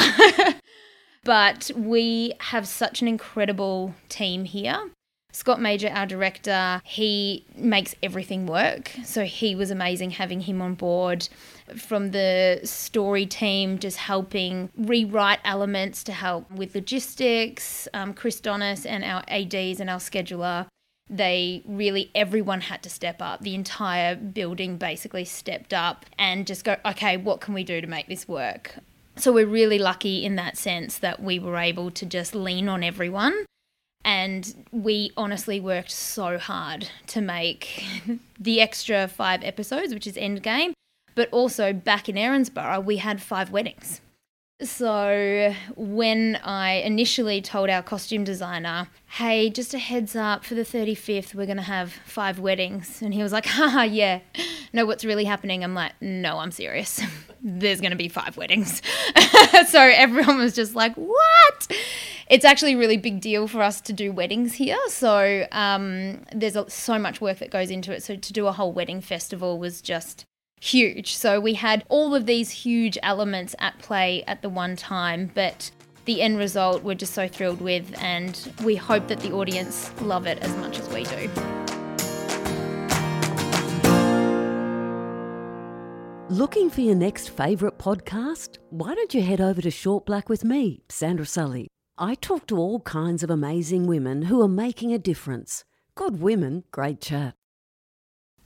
but 1.25 1.71
we 1.75 2.35
have 2.41 2.67
such 2.67 3.03
an 3.03 3.09
incredible 3.09 3.95
team 4.09 4.45
here. 4.45 4.91
Scott 5.33 5.61
Major, 5.61 5.89
our 5.89 6.07
director, 6.07 6.81
he 6.85 7.45
makes 7.57 7.95
everything 8.05 8.47
work. 8.47 8.93
So 9.05 9.25
he 9.25 9.57
was 9.57 9.71
amazing 9.71 10.13
having 10.13 10.43
him 10.43 10.63
on 10.63 10.75
board 10.75 11.29
from 11.81 12.11
the 12.11 12.61
story 12.65 13.27
team, 13.27 13.79
just 13.79 13.97
helping 13.97 14.71
rewrite 14.77 15.41
elements 15.45 16.05
to 16.05 16.13
help 16.13 16.51
with 16.51 16.75
logistics. 16.75 17.89
Um, 17.95 18.15
Chris 18.15 18.41
Donis 18.41 18.87
and 18.87 19.05
our 19.05 19.23
ADs 19.29 19.81
and 19.81 19.91
our 19.91 19.99
scheduler, 19.99 20.67
they 21.09 21.63
really, 21.67 22.11
everyone 22.15 22.63
had 22.63 22.83
to 22.83 22.91
step 22.91 23.21
up. 23.21 23.41
The 23.41 23.55
entire 23.55 24.15
building 24.17 24.77
basically 24.77 25.25
stepped 25.25 25.75
up 25.75 26.07
and 26.19 26.47
just 26.47 26.65
go, 26.65 26.77
okay, 26.85 27.17
what 27.17 27.41
can 27.41 27.55
we 27.55 27.65
do 27.65 27.81
to 27.81 27.87
make 27.87 28.09
this 28.09 28.27
work? 28.27 28.77
So 29.17 29.33
we're 29.33 29.47
really 29.47 29.79
lucky 29.79 30.25
in 30.25 30.37
that 30.37 30.57
sense 30.57 30.99
that 30.99 31.23
we 31.23 31.39
were 31.39 31.57
able 31.57 31.91
to 31.93 32.07
just 32.07 32.35
lean 32.35 32.69
on 32.69 32.83
everyone 32.83 33.45
and 34.05 34.67
we 34.71 35.11
honestly 35.17 35.61
worked 35.61 35.91
so 35.91 36.39
hard 36.39 36.89
to 37.09 37.21
make 37.21 37.85
the 38.39 38.61
extra 38.61 39.09
five 39.09 39.43
episodes, 39.43 39.95
which 39.95 40.07
is 40.07 40.17
Endgame. 40.17 40.74
But 41.15 41.29
also 41.31 41.73
back 41.73 42.09
in 42.09 42.17
Erinsborough, 42.17 42.85
we 42.85 42.97
had 42.99 43.23
five 43.23 43.51
weddings. 43.51 44.01
So, 44.63 45.53
when 45.75 46.37
I 46.37 46.75
initially 46.75 47.43
told 47.43 47.69
our 47.69 47.83
costume 47.83 48.23
designer, 48.23 48.87
hey, 49.09 49.51
just 49.51 49.75
a 49.75 49.79
heads 49.79 50.15
up 50.15 50.45
for 50.45 50.55
the 50.55 50.63
35th, 50.63 51.35
we're 51.35 51.45
going 51.45 51.57
to 51.57 51.63
have 51.65 51.93
five 52.07 52.39
weddings. 52.39 53.03
And 53.03 53.13
he 53.13 53.21
was 53.21 53.33
like, 53.33 53.47
haha, 53.47 53.83
yeah. 53.83 54.21
No, 54.73 54.87
what's 54.87 55.05
really 55.05 55.25
happening? 55.25 55.65
I'm 55.65 55.75
like, 55.75 55.93
no, 56.01 56.39
I'm 56.39 56.53
serious. 56.53 57.03
There's 57.43 57.81
going 57.81 57.91
to 57.91 57.97
be 57.97 58.09
five 58.09 58.37
weddings. 58.37 58.81
so, 59.69 59.81
everyone 59.81 60.39
was 60.39 60.55
just 60.55 60.77
like, 60.77 60.95
what? 60.95 61.73
It's 62.31 62.45
actually 62.45 62.75
a 62.75 62.79
really 62.79 62.97
big 62.97 63.21
deal 63.21 63.49
for 63.49 63.61
us 63.61 63.81
to 63.83 63.93
do 63.93 64.13
weddings 64.13 64.55
here. 64.55 64.79
So, 64.87 65.49
um, 65.51 66.23
there's 66.33 66.57
so 66.73 66.97
much 66.97 67.21
work 67.21 67.39
that 67.39 67.51
goes 67.51 67.71
into 67.71 67.93
it. 67.93 68.05
So, 68.05 68.15
to 68.15 68.33
do 68.33 68.47
a 68.47 68.53
whole 68.53 68.73
wedding 68.73 69.01
festival 69.01 69.59
was 69.59 69.83
just 69.83 70.27
huge. 70.65 71.15
So 71.15 71.41
we 71.41 71.55
had 71.55 71.85
all 71.89 72.15
of 72.15 72.27
these 72.27 72.51
huge 72.51 72.97
elements 73.03 73.55
at 73.59 73.79
play 73.79 74.25
at 74.27 74.43
the 74.43 74.49
one 74.49 74.77
time, 74.77 75.31
but 75.35 75.71
the 76.07 76.23
end 76.23 76.39
result 76.39 76.83
we're 76.83 76.95
just 76.95 77.15
so 77.15 77.29
thrilled 77.29 77.61
with, 77.61 77.95
and 78.03 78.39
we 78.65 78.77
hope 78.77 79.09
that 79.09 79.21
the 79.21 79.33
audience 79.33 79.91
love 80.01 80.27
it 80.27 80.39
as 80.39 80.55
much 80.57 80.79
as 80.79 80.89
we 80.89 81.05
do. 81.05 81.31
Looking 86.31 86.71
for 86.71 86.81
your 86.81 86.95
next 86.95 87.29
favourite 87.31 87.79
podcast? 87.79 88.59
Why 88.71 88.95
don't 88.95 89.15
you 89.15 89.23
head 89.23 89.41
over 89.41 89.61
to 89.61 89.71
Short 89.71 90.07
Black 90.07 90.29
with 90.29 90.45
me, 90.45 90.83
Sandra 90.89 91.27
Sully? 91.27 91.69
I 91.97 92.17
talk 92.17 92.47
to 92.49 92.59
all 92.59 92.81
kinds 92.81 93.23
of 93.23 93.31
amazing 93.31 93.87
women 93.87 94.23
who 94.23 94.43
are 94.43 94.49
making 94.49 94.93
a 94.93 94.99
difference. 94.99 95.65
Good 95.95 96.21
women, 96.21 96.65
great 96.73 97.01
chat. 97.01 97.35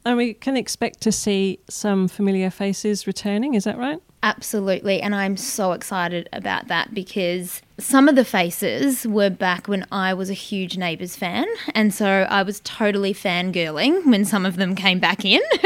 And 0.08 0.16
we 0.16 0.32
can 0.32 0.56
expect 0.56 1.02
to 1.02 1.12
see 1.12 1.58
some 1.68 2.08
familiar 2.08 2.48
faces 2.48 3.06
returning, 3.06 3.52
is 3.52 3.64
that 3.64 3.76
right? 3.76 4.00
Absolutely. 4.22 5.02
And 5.02 5.14
I'm 5.14 5.36
so 5.36 5.72
excited 5.72 6.30
about 6.32 6.68
that 6.68 6.94
because 6.94 7.60
some 7.78 8.08
of 8.08 8.16
the 8.16 8.24
faces 8.24 9.06
were 9.06 9.28
back 9.28 9.68
when 9.68 9.86
I 9.92 10.14
was 10.14 10.30
a 10.30 10.34
huge 10.34 10.78
Neighbours 10.78 11.14
fan. 11.14 11.44
And 11.74 11.92
so 11.92 12.26
I 12.30 12.42
was 12.42 12.60
totally 12.60 13.12
fangirling 13.12 14.06
when 14.06 14.24
some 14.24 14.46
of 14.46 14.56
them 14.56 14.74
came 14.74 14.98
back 14.98 15.26
in. 15.26 15.42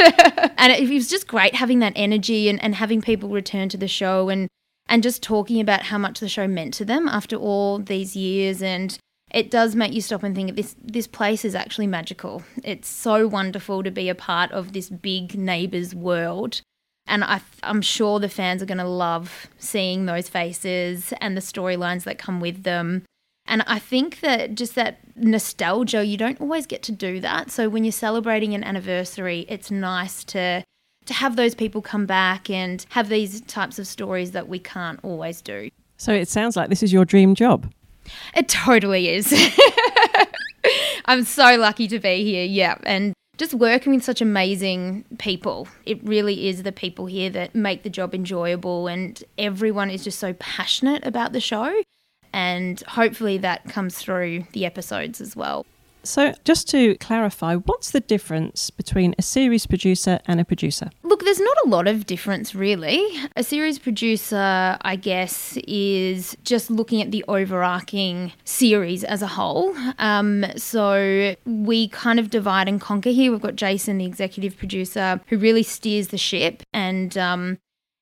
and 0.58 0.72
it 0.72 0.90
was 0.92 1.08
just 1.08 1.28
great 1.28 1.54
having 1.54 1.78
that 1.78 1.92
energy 1.94 2.48
and, 2.48 2.60
and 2.64 2.74
having 2.74 3.00
people 3.00 3.28
return 3.28 3.68
to 3.68 3.76
the 3.76 3.86
show 3.86 4.28
and, 4.28 4.48
and 4.88 5.04
just 5.04 5.22
talking 5.22 5.60
about 5.60 5.82
how 5.82 5.98
much 5.98 6.18
the 6.18 6.28
show 6.28 6.48
meant 6.48 6.74
to 6.74 6.84
them 6.84 7.06
after 7.06 7.36
all 7.36 7.78
these 7.78 8.16
years 8.16 8.60
and 8.60 8.98
it 9.32 9.50
does 9.50 9.74
make 9.74 9.92
you 9.92 10.02
stop 10.02 10.22
and 10.22 10.34
think 10.34 10.54
this 10.56 10.76
this 10.82 11.06
place 11.06 11.44
is 11.44 11.54
actually 11.54 11.86
magical. 11.86 12.42
It's 12.62 12.88
so 12.88 13.26
wonderful 13.26 13.82
to 13.82 13.90
be 13.90 14.08
a 14.08 14.14
part 14.14 14.52
of 14.52 14.72
this 14.72 14.90
big 14.90 15.36
neighbours 15.36 15.94
world. 15.94 16.60
And 17.06 17.24
I, 17.24 17.40
am 17.64 17.82
sure 17.82 18.20
the 18.20 18.28
fans 18.28 18.62
are 18.62 18.66
going 18.66 18.78
to 18.78 18.84
love 18.84 19.48
seeing 19.58 20.06
those 20.06 20.28
faces 20.28 21.12
and 21.20 21.36
the 21.36 21.40
storylines 21.40 22.04
that 22.04 22.16
come 22.16 22.40
with 22.40 22.62
them. 22.62 23.02
And 23.44 23.64
I 23.66 23.80
think 23.80 24.20
that 24.20 24.54
just 24.54 24.76
that 24.76 25.00
nostalgia, 25.16 26.04
you 26.04 26.16
don't 26.16 26.40
always 26.40 26.64
get 26.64 26.82
to 26.84 26.92
do 26.92 27.18
that. 27.20 27.50
So 27.50 27.68
when 27.68 27.82
you're 27.82 27.90
celebrating 27.90 28.54
an 28.54 28.62
anniversary, 28.62 29.46
it's 29.48 29.70
nice 29.70 30.22
to 30.24 30.62
to 31.06 31.14
have 31.14 31.34
those 31.34 31.54
people 31.56 31.82
come 31.82 32.06
back 32.06 32.48
and 32.48 32.86
have 32.90 33.08
these 33.08 33.40
types 33.42 33.78
of 33.80 33.88
stories 33.88 34.30
that 34.30 34.48
we 34.48 34.60
can't 34.60 35.00
always 35.02 35.42
do. 35.42 35.68
So 35.96 36.12
it 36.12 36.28
sounds 36.28 36.56
like 36.56 36.68
this 36.68 36.82
is 36.82 36.92
your 36.92 37.04
dream 37.04 37.34
job. 37.34 37.72
It 38.34 38.48
totally 38.48 39.08
is. 39.08 39.32
I'm 41.06 41.24
so 41.24 41.56
lucky 41.56 41.88
to 41.88 41.98
be 41.98 42.24
here. 42.24 42.44
Yeah. 42.44 42.78
And 42.84 43.14
just 43.38 43.54
working 43.54 43.94
with 43.94 44.04
such 44.04 44.20
amazing 44.20 45.04
people. 45.18 45.66
It 45.86 46.02
really 46.04 46.48
is 46.48 46.62
the 46.62 46.72
people 46.72 47.06
here 47.06 47.30
that 47.30 47.54
make 47.54 47.82
the 47.82 47.90
job 47.90 48.14
enjoyable, 48.14 48.86
and 48.86 49.22
everyone 49.38 49.90
is 49.90 50.04
just 50.04 50.18
so 50.18 50.34
passionate 50.34 51.04
about 51.06 51.32
the 51.32 51.40
show. 51.40 51.82
And 52.32 52.80
hopefully 52.82 53.38
that 53.38 53.64
comes 53.68 53.98
through 53.98 54.44
the 54.52 54.64
episodes 54.64 55.20
as 55.20 55.34
well. 55.34 55.66
So, 56.04 56.34
just 56.44 56.68
to 56.70 56.96
clarify, 56.96 57.56
what's 57.56 57.92
the 57.92 58.00
difference 58.00 58.70
between 58.70 59.14
a 59.18 59.22
series 59.22 59.66
producer 59.66 60.18
and 60.26 60.40
a 60.40 60.44
producer? 60.44 60.90
Look, 61.02 61.24
there's 61.24 61.40
not 61.40 61.56
a 61.64 61.68
lot 61.68 61.86
of 61.86 62.06
difference 62.06 62.54
really. 62.54 63.06
A 63.36 63.44
series 63.44 63.78
producer, 63.78 64.78
I 64.80 64.96
guess, 64.96 65.56
is 65.68 66.36
just 66.42 66.70
looking 66.70 67.00
at 67.00 67.12
the 67.12 67.24
overarching 67.28 68.32
series 68.44 69.04
as 69.04 69.22
a 69.22 69.28
whole. 69.28 69.76
Um, 69.98 70.44
so, 70.56 71.36
we 71.44 71.88
kind 71.88 72.18
of 72.18 72.30
divide 72.30 72.68
and 72.68 72.80
conquer 72.80 73.10
here. 73.10 73.30
We've 73.30 73.40
got 73.40 73.56
Jason, 73.56 73.98
the 73.98 74.06
executive 74.06 74.56
producer, 74.56 75.20
who 75.28 75.38
really 75.38 75.62
steers 75.62 76.08
the 76.08 76.18
ship 76.18 76.62
and 76.72 77.16
um, 77.16 77.58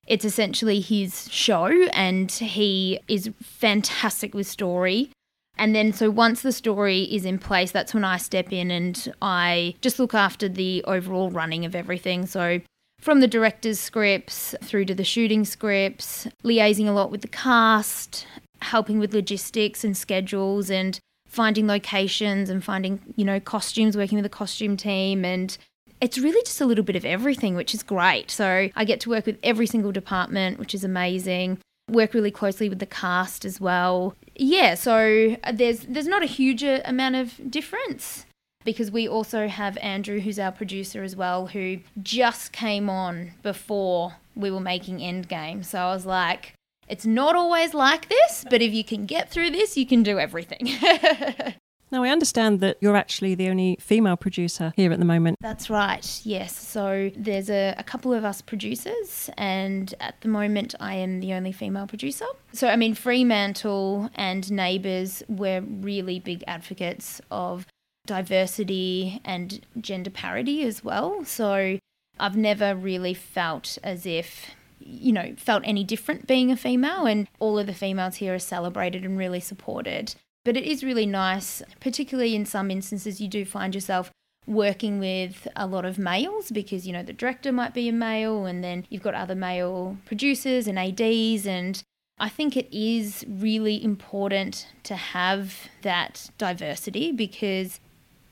it's 0.07 0.25
essentially 0.25 0.81
his 0.81 1.31
show, 1.31 1.67
and 1.93 2.33
he 2.33 2.99
is 3.07 3.31
fantastic 3.41 4.35
with 4.35 4.49
story. 4.49 5.13
And 5.61 5.75
then, 5.75 5.93
so 5.93 6.11
once 6.11 6.41
the 6.41 6.53
story 6.53 7.03
is 7.03 7.27
in 7.27 7.39
place, 7.39 7.71
that's 7.71 7.93
when 7.93 8.03
I 8.03 8.17
step 8.17 8.51
in 8.51 8.71
and 8.71 9.13
I 9.21 9.75
just 9.83 9.99
look 9.99 10.15
after 10.15 10.49
the 10.49 10.83
overall 10.87 11.31
running 11.31 11.67
of 11.67 11.75
everything. 11.75 12.25
So, 12.25 12.63
from 12.99 13.21
the 13.21 13.27
director's 13.27 13.79
scripts 13.79 14.55
through 14.63 14.87
to 14.87 14.95
the 14.95 15.05
shooting 15.05 15.45
scripts, 15.45 16.27
liaising 16.43 16.89
a 16.89 16.93
lot 16.93 17.11
with 17.11 17.21
the 17.21 17.29
cast, 17.29 18.27
helping 18.63 18.99
with 18.99 19.13
logistics 19.13 19.85
and 19.85 19.95
schedules, 19.95 20.71
and 20.71 20.99
finding 21.29 21.67
locations 21.67 22.49
and 22.49 22.65
finding, 22.65 22.99
you 23.17 23.25
know, 23.27 23.39
costumes, 23.39 23.99
working 23.99 24.17
with 24.17 24.25
the 24.25 24.31
costume 24.31 24.79
team. 24.79 25.27
And 25.27 25.57
it's 26.01 26.17
really 26.17 26.43
just 26.43 26.63
a 26.63 26.67
little 26.67 26.85
bit 26.85 26.97
of 26.97 27.05
everything, 27.05 27.55
which 27.55 27.75
is 27.75 27.83
great. 27.83 28.31
So, 28.31 28.71
I 28.75 28.85
get 28.87 28.99
to 29.01 29.11
work 29.11 29.27
with 29.27 29.39
every 29.43 29.67
single 29.67 29.93
department, 29.93 30.59
which 30.59 30.75
is 30.75 30.85
amazing 30.85 31.59
work 31.91 32.15
really 32.15 32.31
closely 32.31 32.69
with 32.69 32.79
the 32.79 32.87
cast 32.87 33.45
as 33.45 33.61
well. 33.61 34.15
Yeah, 34.43 34.75
so 34.75 35.37
uh, 35.45 35.53
there's 35.53 35.81
there's 35.81 36.07
not 36.07 36.23
a 36.23 36.27
huge 36.27 36.65
uh, 36.65 36.81
amount 36.87 37.17
of 37.17 37.51
difference 37.51 38.25
because 38.65 38.91
we 38.91 39.07
also 39.07 39.49
have 39.49 39.77
Andrew 39.83 40.21
who's 40.21 40.39
our 40.39 40.51
producer 40.51 41.03
as 41.03 41.15
well 41.15 41.49
who 41.49 41.81
just 42.03 42.51
came 42.51 42.89
on 42.89 43.33
before 43.43 44.15
we 44.35 44.51
were 44.51 44.61
making 44.61 45.01
Endgame. 45.01 45.63
So 45.63 45.79
I 45.79 45.93
was 45.93 46.07
like 46.07 46.55
it's 46.89 47.05
not 47.05 47.37
always 47.37 47.75
like 47.75 48.09
this, 48.09 48.47
but 48.49 48.63
if 48.63 48.73
you 48.73 48.83
can 48.83 49.05
get 49.05 49.31
through 49.31 49.51
this, 49.51 49.77
you 49.77 49.85
can 49.85 50.03
do 50.03 50.19
everything. 50.19 50.71
Now, 51.93 52.05
I 52.05 52.11
understand 52.11 52.61
that 52.61 52.77
you're 52.81 52.97
actually 52.97 53.35
the 53.35 53.49
only 53.49 53.77
female 53.81 54.17
producer 54.17 54.73
here 54.77 54.93
at 54.93 54.99
the 55.01 55.05
moment. 55.05 55.39
That's 55.41 55.69
right, 55.69 56.21
yes. 56.25 56.57
So 56.57 57.11
there's 57.17 57.51
a, 57.51 57.75
a, 57.79 57.83
couple 57.83 58.13
of 58.13 58.25
us 58.25 58.41
producers, 58.43 59.29
and 59.37 59.93
at 59.99 60.21
the 60.21 60.29
moment, 60.29 60.75
I 60.79 60.95
am 60.95 61.19
the 61.19 61.33
only 61.33 61.51
female 61.51 61.89
producer. 61.89 62.27
So, 62.53 62.69
I 62.69 62.77
mean, 62.77 62.95
Fremantle 62.95 64.09
and 64.15 64.51
Neighbours 64.53 65.25
were 65.29 65.63
really 65.63 66.21
big 66.21 66.45
advocates 66.47 67.21
of 67.31 67.67
diversity 68.07 69.21
and 69.25 69.61
gender 69.81 70.11
parity 70.11 70.63
as 70.63 70.85
well. 70.85 71.25
So, 71.25 71.79
I've 72.21 72.37
never 72.37 72.75
really 72.77 73.15
felt 73.15 73.79
as 73.83 74.07
if 74.07 74.51
you 74.83 75.13
know, 75.13 75.35
felt 75.37 75.63
any 75.67 75.85
different 75.85 76.27
being 76.27 76.51
a 76.51 76.57
female, 76.57 77.07
and 77.07 77.29
all 77.39 77.59
of 77.59 77.67
the 77.67 77.75
females 77.75 78.17
here 78.17 78.35
are 78.35 78.39
celebrated 78.39 79.05
and 79.05 79.19
really 79.19 79.41
supported. 79.41 80.15
But 80.45 80.57
it 80.57 80.65
is 80.65 80.83
really 80.83 81.07
nice, 81.07 81.63
particularly 81.81 82.35
in 82.35 82.47
some 82.47 82.71
instances, 82.71 83.21
you 83.21 83.29
do 83.29 83.45
find 83.45 83.75
yourself 83.75 84.11
working 84.47 84.99
with 84.99 85.47
a 85.55 85.67
lot 85.67 85.85
of 85.85 85.99
males 85.99 86.51
because, 86.51 86.87
you 86.87 86.93
know, 86.93 87.03
the 87.03 87.13
director 87.13 87.53
might 87.53 87.75
be 87.75 87.89
a 87.89 87.93
male 87.93 88.47
and 88.47 88.65
then 88.65 88.87
you've 88.89 89.03
got 89.03 89.15
other 89.15 89.35
male 89.35 89.99
producers 90.07 90.67
and 90.67 90.79
ADs. 90.79 91.47
And 91.47 91.83
I 92.19 92.29
think 92.29 92.57
it 92.57 92.69
is 92.77 93.25
really 93.29 93.83
important 93.83 94.67
to 94.85 94.97
have 94.97 95.69
that 95.83 96.31
diversity 96.39 97.13
because 97.13 97.81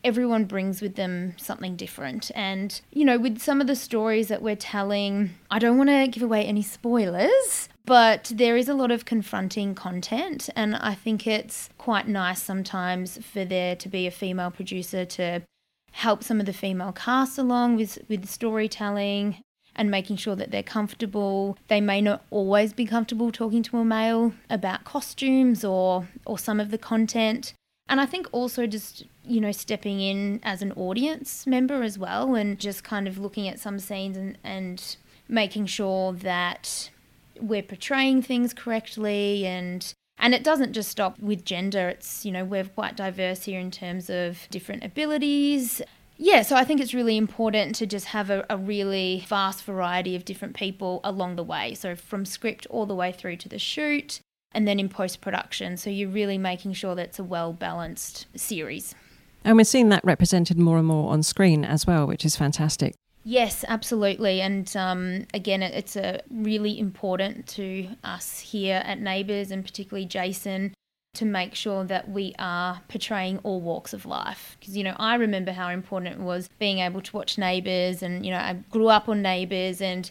everyone 0.03 0.45
brings 0.45 0.81
with 0.81 0.95
them 0.95 1.35
something 1.37 1.77
different. 1.77 2.31
And, 2.35 2.81
you 2.91 3.05
know, 3.05 3.19
with 3.19 3.41
some 3.41 3.61
of 3.61 3.67
the 3.67 3.77
stories 3.77 4.29
that 4.29 4.43
we're 4.43 4.57
telling, 4.57 5.31
I 5.51 5.59
don't 5.59 5.77
want 5.77 5.91
to 5.91 6.09
give 6.09 6.23
away 6.23 6.45
any 6.45 6.63
spoilers, 6.63 7.69
but 7.89 8.31
there 8.35 8.59
is 8.59 8.69
a 8.69 8.75
lot 8.75 8.91
of 8.91 9.07
confronting 9.07 9.75
content. 9.75 10.51
And 10.55 10.77
I 10.77 10.95
think 10.95 11.27
it's 11.27 11.71
quite 11.79 12.07
nice 12.07 12.43
sometimes 12.43 13.17
for 13.25 13.47
there 13.47 13.75
to 13.77 13.89
be 13.89 14.07
a 14.07 14.11
female 14.11 14.51
producer 14.51 15.07
to 15.07 15.43
help 15.93 16.23
some 16.23 16.39
of 16.39 16.45
the 16.45 16.53
female 16.53 16.93
cast 16.93 17.39
along 17.39 17.77
with, 17.77 17.99
with 18.09 18.29
storytelling 18.29 19.39
and 19.75 19.91
making 19.91 20.17
sure 20.17 20.37
that 20.37 20.51
they're 20.51 20.63
comfortable. 20.63 21.57
They 21.69 21.81
may 21.81 22.03
not 22.03 22.27
always 22.31 22.75
be 22.75 22.85
comfortable 22.85 23.33
talking 23.33 23.63
to 23.63 23.79
a 23.79 23.85
male 23.85 24.35
about 24.51 24.85
costumes 24.85 25.65
or 25.65 26.09
or 26.27 26.39
some 26.39 26.61
of 26.61 26.71
the 26.71 26.79
content. 26.79 27.55
And 27.89 28.03
I 28.03 28.07
think 28.07 28.29
also 28.33 28.67
just, 28.67 29.05
you 29.25 29.41
know, 29.41 29.53
stepping 29.53 30.01
in 30.01 30.41
as 30.43 30.61
an 30.61 30.73
audience 30.73 31.47
member 31.47 31.83
as 31.83 31.99
well 31.99 32.35
and 32.35 32.59
just 32.59 32.85
kind 32.85 33.09
of 33.09 33.17
looking 33.17 33.49
at 33.49 33.59
some 33.59 33.79
scenes 33.79 34.17
and, 34.19 34.37
and 34.45 34.97
making 35.27 35.67
sure 35.67 36.13
that 36.13 36.91
we're 37.41 37.63
portraying 37.63 38.23
things 38.23 38.53
correctly 38.55 39.47
and 39.47 39.95
and 40.21 40.35
it 40.35 40.43
doesn't 40.43 40.73
just 40.73 40.91
stop 40.91 41.19
with 41.21 41.45
gender 41.45 41.89
it's 41.89 42.25
you 42.25 42.33
know 42.33 42.45
we're 42.45 42.65
quite 42.65 42.97
diverse 42.97 43.45
here 43.45 43.61
in 43.61 43.71
terms 43.71 44.11
of 44.11 44.49
different 44.51 44.85
abilities 44.85 45.81
yeah 46.17 46.43
so 46.43 46.57
i 46.57 46.65
think 46.65 46.81
it's 46.81 46.95
really 46.95 47.17
important 47.17 47.75
to 47.75 47.87
just 47.87 48.07
have 48.07 48.31
a, 48.31 48.45
a 48.51 48.57
really 48.57 49.25
vast 49.29 49.65
variety 49.65 50.17
of 50.17 50.25
different 50.25 50.55
people 50.55 51.01
along 51.05 51.37
the 51.37 51.45
way 51.45 51.75
so 51.75 51.95
from 51.95 52.25
script 52.25 52.67
all 52.71 52.87
the 52.87 52.95
way 52.95 53.13
through 53.13 53.37
to 53.37 53.49
the 53.49 53.59
shoot 53.59 54.21
and 54.53 54.67
then 54.67 54.81
in 54.81 54.89
post 54.89 55.21
production. 55.21 55.77
So 55.77 55.91
you're 55.91 56.09
really 56.09 56.39
making 56.39 56.73
sure 56.75 56.95
that 56.95 57.07
it's 57.09 57.19
a 57.19 57.25
well 57.25 57.53
balanced 57.53 58.27
series. 58.35 58.95
And 59.45 59.57
we're 59.57 59.65
seeing 59.65 59.89
that 59.91 60.05
represented 60.05 60.59
more 60.59 60.79
and 60.79 60.87
more 60.87 61.13
on 61.13 61.23
screen 61.23 61.65
as 61.65 61.87
well, 61.87 62.07
which 62.07 62.25
is 62.25 62.37
fantastic. 62.37 62.95
Yes, 63.29 63.63
absolutely. 63.69 64.41
And 64.41 64.75
um, 64.75 65.27
again, 65.35 65.63
it's 65.63 65.97
a 65.97 66.23
really 66.31 66.79
important 66.79 67.47
to 67.49 67.87
us 68.03 68.39
here 68.39 68.81
at 68.87 69.03
Neighbours 69.03 69.51
and 69.51 69.63
particularly 69.63 70.07
Jason 70.07 70.73
to 71.13 71.27
make 71.27 71.55
sure 71.55 71.85
that 71.85 72.09
we 72.09 72.35
are 72.39 72.81
portraying 72.89 73.37
all 73.43 73.61
walks 73.61 73.93
of 73.93 74.07
life. 74.07 74.57
Because, 74.59 74.79
you 74.79 74.83
know, 74.83 74.97
I 74.99 75.17
remember 75.17 75.53
how 75.53 75.69
important 75.69 76.15
it 76.15 76.23
was 76.23 76.49
being 76.59 76.79
able 76.79 77.03
to 77.03 77.15
watch 77.15 77.37
Neighbours 77.37 78.03
and, 78.03 78.25
you 78.25 78.33
know, 78.33 78.39
I 78.39 78.55
grew 78.71 78.89
up 78.89 79.11
on 79.11 79.21
Neighbours 79.21 79.83
and 79.83 80.11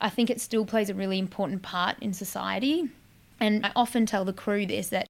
I 0.00 0.10
think 0.10 0.28
it 0.28 0.40
still 0.40 0.66
plays 0.66 0.90
a 0.90 0.94
really 0.94 1.20
important 1.20 1.62
part 1.62 1.96
in 2.00 2.12
society. 2.12 2.90
And 3.38 3.64
I 3.64 3.70
often 3.76 4.06
tell 4.06 4.24
the 4.24 4.32
crew 4.32 4.66
this 4.66 4.88
that 4.88 5.06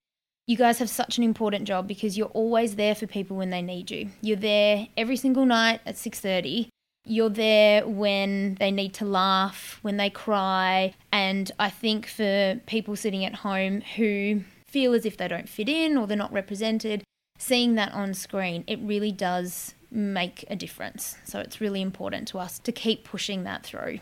you 0.47 0.59
guys 0.59 0.79
have 0.81 0.90
such 0.90 1.16
an 1.16 1.25
important 1.25 1.64
job 1.64 1.88
because 1.88 2.19
you're 2.19 2.29
always 2.29 2.77
there 2.77 2.95
for 2.95 3.07
people 3.07 3.38
when 3.38 3.49
they 3.49 3.62
need 3.62 3.90
you. 3.90 4.11
You're 4.21 4.37
there 4.37 4.88
every 4.95 5.16
single 5.16 5.47
night 5.47 5.81
at 5.87 5.95
6:30. 5.97 6.69
You're 7.07 7.31
there 7.31 7.87
when 7.87 8.57
they 8.57 8.71
need 8.71 8.92
to 8.95 9.05
laugh, 9.05 9.79
when 9.83 9.97
they 9.97 10.11
cry, 10.11 10.95
and 11.12 11.51
I 11.59 11.71
think 11.71 12.07
for 12.07 12.61
people 12.66 12.97
sitting 12.97 13.25
at 13.25 13.37
home 13.37 13.81
who 13.81 14.42
feel 14.66 14.92
as 14.92 15.07
if 15.07 15.16
they 15.16 15.29
don't 15.29 15.49
fit 15.49 15.69
in 15.69 15.97
or 15.97 16.07
they're 16.07 16.16
not 16.16 16.33
represented, 16.33 17.05
seeing 17.38 17.77
that 17.77 17.92
on 17.92 18.12
screen, 18.12 18.64
it 18.66 18.81
really 18.83 19.12
does 19.12 19.75
make 19.90 20.45
a 20.51 20.57
difference. 20.57 21.16
So 21.25 21.38
it's 21.38 21.61
really 21.61 21.81
important 21.81 22.27
to 22.29 22.38
us 22.38 22.59
to 22.59 22.73
keep 22.73 23.05
pushing 23.05 23.45
that 23.45 23.64
through. 23.64 24.01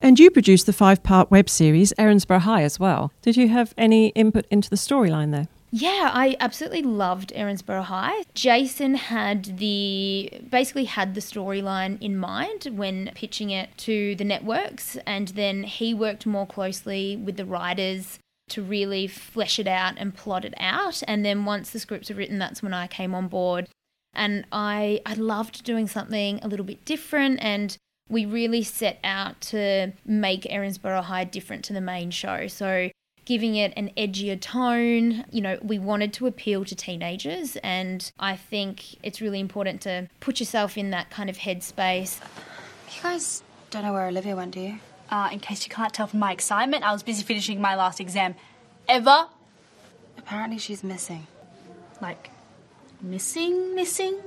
And 0.00 0.18
you 0.18 0.30
produced 0.30 0.66
the 0.66 0.72
five 0.72 1.02
part 1.02 1.30
web 1.30 1.48
series 1.48 1.92
Erinsborough 1.98 2.40
High 2.40 2.62
as 2.62 2.80
well. 2.80 3.12
Did 3.22 3.36
you 3.36 3.48
have 3.48 3.74
any 3.76 4.08
input 4.10 4.46
into 4.50 4.70
the 4.70 4.76
storyline 4.76 5.32
there? 5.32 5.48
Yeah, 5.74 6.10
I 6.12 6.36
absolutely 6.38 6.82
loved 6.82 7.32
Erinsborough 7.34 7.84
High. 7.84 8.24
Jason 8.34 8.94
had 8.94 9.56
the 9.56 10.30
basically 10.50 10.84
had 10.84 11.14
the 11.14 11.22
storyline 11.22 12.00
in 12.02 12.14
mind 12.14 12.68
when 12.72 13.10
pitching 13.14 13.48
it 13.48 13.70
to 13.78 14.14
the 14.16 14.24
networks, 14.24 14.98
and 15.06 15.28
then 15.28 15.62
he 15.62 15.94
worked 15.94 16.26
more 16.26 16.46
closely 16.46 17.16
with 17.16 17.38
the 17.38 17.46
writers 17.46 18.18
to 18.50 18.62
really 18.62 19.06
flesh 19.06 19.58
it 19.58 19.66
out 19.66 19.94
and 19.96 20.14
plot 20.14 20.44
it 20.44 20.52
out. 20.58 21.02
And 21.08 21.24
then 21.24 21.46
once 21.46 21.70
the 21.70 21.78
scripts 21.78 22.10
are 22.10 22.14
written, 22.14 22.38
that's 22.38 22.62
when 22.62 22.74
I 22.74 22.86
came 22.86 23.14
on 23.14 23.28
board. 23.28 23.66
And 24.12 24.44
I, 24.52 25.00
I 25.06 25.14
loved 25.14 25.64
doing 25.64 25.88
something 25.88 26.38
a 26.42 26.48
little 26.48 26.66
bit 26.66 26.84
different. 26.84 27.42
And 27.42 27.74
we 28.10 28.26
really 28.26 28.62
set 28.62 28.98
out 29.02 29.40
to 29.40 29.94
make 30.04 30.42
Erinsborough 30.42 31.04
High 31.04 31.24
different 31.24 31.64
to 31.64 31.72
the 31.72 31.80
main 31.80 32.10
show. 32.10 32.46
So 32.46 32.90
giving 33.24 33.54
it 33.54 33.72
an 33.76 33.90
edgier 33.96 34.40
tone. 34.40 35.24
You 35.30 35.40
know, 35.40 35.58
we 35.62 35.78
wanted 35.78 36.12
to 36.14 36.26
appeal 36.26 36.64
to 36.64 36.74
teenagers, 36.74 37.56
and 37.62 38.10
I 38.18 38.36
think 38.36 38.96
it's 39.04 39.20
really 39.20 39.40
important 39.40 39.80
to 39.82 40.08
put 40.20 40.40
yourself 40.40 40.76
in 40.76 40.90
that 40.90 41.10
kind 41.10 41.30
of 41.30 41.38
headspace. 41.38 42.20
You 42.96 43.02
guys 43.02 43.42
don't 43.70 43.84
know 43.84 43.92
where 43.92 44.06
Olivia 44.06 44.36
went, 44.36 44.52
do 44.52 44.60
you? 44.60 44.78
Uh, 45.10 45.28
in 45.30 45.40
case 45.40 45.66
you 45.66 45.70
can't 45.70 45.92
tell 45.92 46.06
from 46.06 46.20
my 46.20 46.32
excitement, 46.32 46.84
I 46.84 46.92
was 46.92 47.02
busy 47.02 47.22
finishing 47.22 47.60
my 47.60 47.74
last 47.74 48.00
exam 48.00 48.34
ever. 48.88 49.26
Apparently, 50.18 50.58
she's 50.58 50.82
missing. 50.82 51.26
Like, 52.00 52.30
missing, 53.00 53.74
missing? 53.74 54.18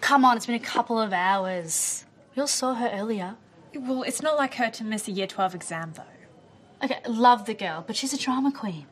Come 0.00 0.24
on, 0.24 0.36
it's 0.36 0.46
been 0.46 0.54
a 0.54 0.58
couple 0.58 0.98
of 0.98 1.12
hours. 1.12 2.04
We 2.34 2.40
all 2.40 2.46
saw 2.46 2.74
her 2.74 2.90
earlier. 2.92 3.36
Well, 3.74 4.02
it's 4.02 4.22
not 4.22 4.36
like 4.36 4.54
her 4.54 4.70
to 4.70 4.84
miss 4.84 5.08
a 5.08 5.10
year 5.12 5.26
12 5.26 5.54
exam, 5.54 5.92
though. 5.96 6.02
Okay, 6.82 7.00
love 7.08 7.46
the 7.46 7.54
girl, 7.54 7.84
but 7.86 7.96
she's 7.96 8.12
a 8.12 8.18
drama 8.18 8.52
queen. 8.52 8.86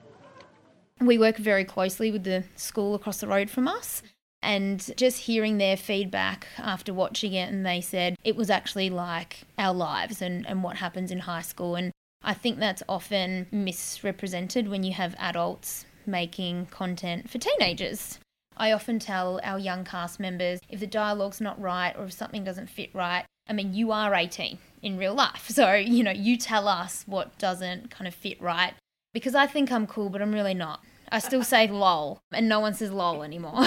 We 1.00 1.18
work 1.18 1.36
very 1.36 1.64
closely 1.64 2.10
with 2.10 2.24
the 2.24 2.44
school 2.56 2.94
across 2.94 3.18
the 3.18 3.26
road 3.26 3.50
from 3.50 3.68
us. 3.68 4.02
And 4.42 4.92
just 4.96 5.20
hearing 5.20 5.56
their 5.56 5.76
feedback 5.76 6.46
after 6.58 6.92
watching 6.92 7.32
it, 7.32 7.50
and 7.50 7.64
they 7.64 7.80
said 7.80 8.16
it 8.24 8.36
was 8.36 8.50
actually 8.50 8.90
like 8.90 9.44
our 9.58 9.72
lives 9.72 10.20
and, 10.20 10.46
and 10.46 10.62
what 10.62 10.76
happens 10.76 11.10
in 11.10 11.20
high 11.20 11.40
school. 11.40 11.76
And 11.76 11.92
I 12.22 12.34
think 12.34 12.58
that's 12.58 12.82
often 12.88 13.46
misrepresented 13.50 14.68
when 14.68 14.82
you 14.82 14.92
have 14.92 15.14
adults 15.18 15.86
making 16.06 16.66
content 16.66 17.30
for 17.30 17.38
teenagers. 17.38 18.18
I 18.56 18.72
often 18.72 18.98
tell 18.98 19.40
our 19.42 19.58
young 19.58 19.84
cast 19.84 20.20
members 20.20 20.60
if 20.68 20.78
the 20.78 20.86
dialogue's 20.86 21.40
not 21.40 21.60
right 21.60 21.94
or 21.96 22.04
if 22.04 22.12
something 22.12 22.44
doesn't 22.44 22.68
fit 22.68 22.94
right, 22.94 23.24
I 23.48 23.54
mean, 23.54 23.74
you 23.74 23.92
are 23.92 24.14
18 24.14 24.58
in 24.84 24.96
real 24.96 25.14
life. 25.14 25.48
So, 25.54 25.72
you 25.74 26.02
know, 26.02 26.10
you 26.10 26.36
tell 26.36 26.66
us 26.66 27.04
what 27.06 27.38
doesn't 27.38 27.90
kind 27.90 28.08
of 28.08 28.14
fit 28.14 28.40
right 28.40 28.74
because 29.12 29.34
I 29.34 29.46
think 29.46 29.72
I'm 29.72 29.86
cool, 29.86 30.10
but 30.10 30.20
I'm 30.20 30.32
really 30.32 30.52
not. 30.52 30.80
I 31.10 31.20
still 31.20 31.44
say 31.44 31.68
lol, 31.70 32.20
and 32.32 32.48
no 32.48 32.60
one 32.60 32.74
says 32.74 32.90
lol 32.90 33.22
anymore. 33.22 33.64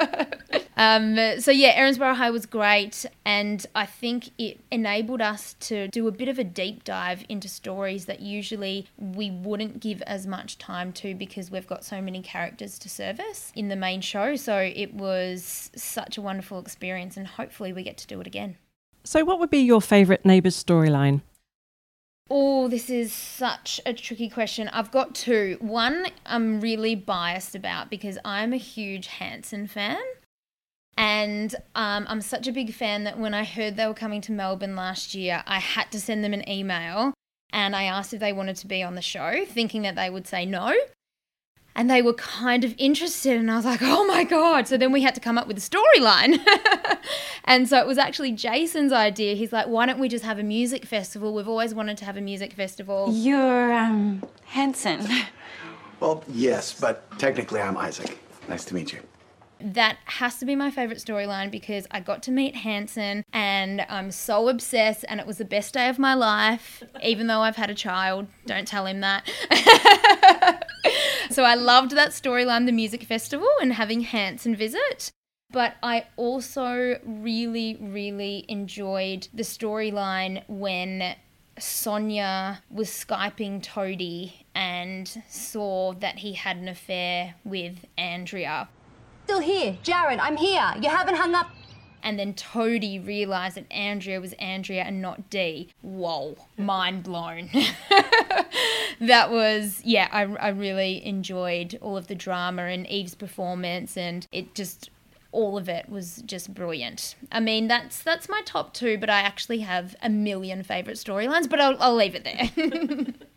um, 0.76 1.16
so 1.38 1.50
yeah, 1.50 1.78
Erinsborough 1.78 2.16
High 2.16 2.30
was 2.30 2.46
great, 2.46 3.04
and 3.24 3.64
I 3.74 3.84
think 3.84 4.30
it 4.38 4.60
enabled 4.70 5.20
us 5.20 5.54
to 5.60 5.88
do 5.88 6.08
a 6.08 6.12
bit 6.12 6.28
of 6.28 6.38
a 6.38 6.44
deep 6.44 6.82
dive 6.82 7.24
into 7.28 7.48
stories 7.48 8.06
that 8.06 8.20
usually 8.20 8.88
we 8.96 9.30
wouldn't 9.30 9.80
give 9.80 10.00
as 10.02 10.26
much 10.26 10.56
time 10.56 10.92
to 10.94 11.14
because 11.14 11.50
we've 11.50 11.66
got 11.66 11.84
so 11.84 12.00
many 12.00 12.22
characters 12.22 12.78
to 12.80 12.88
service 12.88 13.52
in 13.54 13.68
the 13.68 13.76
main 13.76 14.00
show. 14.00 14.34
So 14.36 14.56
it 14.58 14.94
was 14.94 15.70
such 15.76 16.16
a 16.16 16.22
wonderful 16.22 16.58
experience, 16.58 17.16
and 17.18 17.26
hopefully 17.26 17.72
we 17.72 17.82
get 17.82 17.98
to 17.98 18.06
do 18.06 18.20
it 18.20 18.26
again. 18.26 18.56
So, 19.04 19.24
what 19.24 19.40
would 19.40 19.50
be 19.50 19.58
your 19.58 19.80
favourite 19.80 20.24
Neighbours 20.24 20.62
storyline? 20.62 21.22
Oh, 22.30 22.68
this 22.68 22.88
is 22.88 23.12
such 23.12 23.80
a 23.84 23.92
tricky 23.92 24.28
question. 24.28 24.68
I've 24.68 24.90
got 24.90 25.14
two. 25.14 25.58
One 25.60 26.06
I'm 26.24 26.60
really 26.60 26.94
biased 26.94 27.54
about 27.54 27.90
because 27.90 28.16
I'm 28.24 28.52
a 28.52 28.58
huge 28.58 29.08
Hanson 29.08 29.66
fan. 29.66 30.00
And 30.96 31.54
um, 31.74 32.06
I'm 32.08 32.20
such 32.20 32.46
a 32.46 32.52
big 32.52 32.72
fan 32.72 33.04
that 33.04 33.18
when 33.18 33.34
I 33.34 33.44
heard 33.44 33.76
they 33.76 33.86
were 33.86 33.94
coming 33.94 34.20
to 34.22 34.32
Melbourne 34.32 34.76
last 34.76 35.14
year, 35.14 35.42
I 35.46 35.58
had 35.58 35.90
to 35.92 36.00
send 36.00 36.22
them 36.22 36.34
an 36.34 36.48
email 36.48 37.14
and 37.50 37.74
I 37.74 37.84
asked 37.84 38.14
if 38.14 38.20
they 38.20 38.32
wanted 38.32 38.56
to 38.56 38.66
be 38.66 38.82
on 38.82 38.94
the 38.94 39.02
show, 39.02 39.44
thinking 39.46 39.82
that 39.82 39.94
they 39.94 40.08
would 40.08 40.26
say 40.26 40.46
no 40.46 40.74
and 41.74 41.90
they 41.90 42.02
were 42.02 42.12
kind 42.14 42.64
of 42.64 42.74
interested 42.78 43.36
and 43.36 43.50
i 43.50 43.56
was 43.56 43.64
like 43.64 43.80
oh 43.82 44.04
my 44.06 44.24
god 44.24 44.68
so 44.68 44.76
then 44.76 44.92
we 44.92 45.02
had 45.02 45.14
to 45.14 45.20
come 45.20 45.38
up 45.38 45.46
with 45.46 45.56
a 45.56 45.60
storyline 45.60 46.38
and 47.44 47.68
so 47.68 47.78
it 47.78 47.86
was 47.86 47.98
actually 47.98 48.32
jason's 48.32 48.92
idea 48.92 49.34
he's 49.34 49.52
like 49.52 49.66
why 49.66 49.86
don't 49.86 49.98
we 49.98 50.08
just 50.08 50.24
have 50.24 50.38
a 50.38 50.42
music 50.42 50.84
festival 50.84 51.34
we've 51.34 51.48
always 51.48 51.74
wanted 51.74 51.96
to 51.96 52.04
have 52.04 52.16
a 52.16 52.20
music 52.20 52.52
festival 52.52 53.10
You're, 53.12 53.72
um, 53.72 54.22
Hanson. 54.46 55.06
Well, 56.00 56.24
yes, 56.28 56.78
but 56.78 57.16
technically 57.18 57.60
I'm 57.60 57.76
Isaac. 57.76 58.18
Nice 58.48 58.64
to 58.66 58.74
meet 58.74 58.92
you. 58.92 58.98
That 59.62 59.98
has 60.04 60.38
to 60.38 60.44
be 60.44 60.56
my 60.56 60.70
favorite 60.70 60.98
storyline 60.98 61.50
because 61.50 61.86
I 61.90 62.00
got 62.00 62.22
to 62.24 62.30
meet 62.30 62.56
Hanson 62.56 63.24
and 63.32 63.84
I'm 63.88 64.10
so 64.10 64.48
obsessed 64.48 65.04
and 65.08 65.20
it 65.20 65.26
was 65.26 65.38
the 65.38 65.44
best 65.44 65.74
day 65.74 65.88
of 65.88 65.98
my 65.98 66.14
life, 66.14 66.82
even 67.02 67.26
though 67.26 67.40
I've 67.40 67.56
had 67.56 67.70
a 67.70 67.74
child. 67.74 68.26
Don't 68.46 68.66
tell 68.66 68.86
him 68.86 69.00
that. 69.00 69.28
so 71.30 71.44
I 71.44 71.54
loved 71.54 71.92
that 71.92 72.10
storyline, 72.10 72.66
the 72.66 72.72
music 72.72 73.04
festival, 73.04 73.48
and 73.60 73.72
having 73.72 74.02
Hanson 74.02 74.56
visit. 74.56 75.10
But 75.50 75.74
I 75.82 76.06
also 76.16 76.98
really, 77.04 77.76
really 77.80 78.46
enjoyed 78.48 79.28
the 79.34 79.42
storyline 79.42 80.42
when 80.48 81.14
Sonia 81.58 82.62
was 82.70 82.88
Skyping 82.88 83.62
Toadie 83.62 84.46
and 84.54 85.22
saw 85.28 85.92
that 85.94 86.18
he 86.18 86.32
had 86.32 86.56
an 86.56 86.68
affair 86.68 87.34
with 87.44 87.84
Andrea. 87.98 88.68
Still 89.24 89.40
here. 89.40 89.78
Jarrod, 89.82 90.18
I'm 90.20 90.36
here. 90.36 90.74
You 90.80 90.88
haven't 90.90 91.16
hung 91.16 91.34
up. 91.34 91.50
And 92.02 92.18
then 92.18 92.34
Toadie 92.34 92.98
realised 92.98 93.56
that 93.56 93.70
Andrea 93.70 94.20
was 94.20 94.32
Andrea 94.34 94.82
and 94.82 95.00
not 95.00 95.30
Dee. 95.30 95.68
Whoa, 95.82 96.36
mind 96.56 97.04
blown. 97.04 97.48
that 99.00 99.30
was, 99.30 99.80
yeah, 99.84 100.08
I, 100.10 100.22
I 100.22 100.48
really 100.48 101.04
enjoyed 101.06 101.78
all 101.80 101.96
of 101.96 102.08
the 102.08 102.16
drama 102.16 102.64
and 102.64 102.88
Eve's 102.88 103.14
performance, 103.14 103.96
and 103.96 104.26
it 104.32 104.56
just, 104.56 104.90
all 105.30 105.56
of 105.56 105.68
it 105.68 105.88
was 105.88 106.22
just 106.26 106.52
brilliant. 106.52 107.14
I 107.30 107.38
mean, 107.38 107.68
that's 107.68 108.02
that's 108.02 108.28
my 108.28 108.42
top 108.44 108.74
two, 108.74 108.98
but 108.98 109.08
I 109.08 109.20
actually 109.20 109.60
have 109.60 109.94
a 110.02 110.10
million 110.10 110.64
favourite 110.64 110.96
storylines, 110.96 111.48
but 111.48 111.60
I'll, 111.60 111.76
I'll 111.80 111.94
leave 111.94 112.16
it 112.16 112.24
there. 112.24 112.50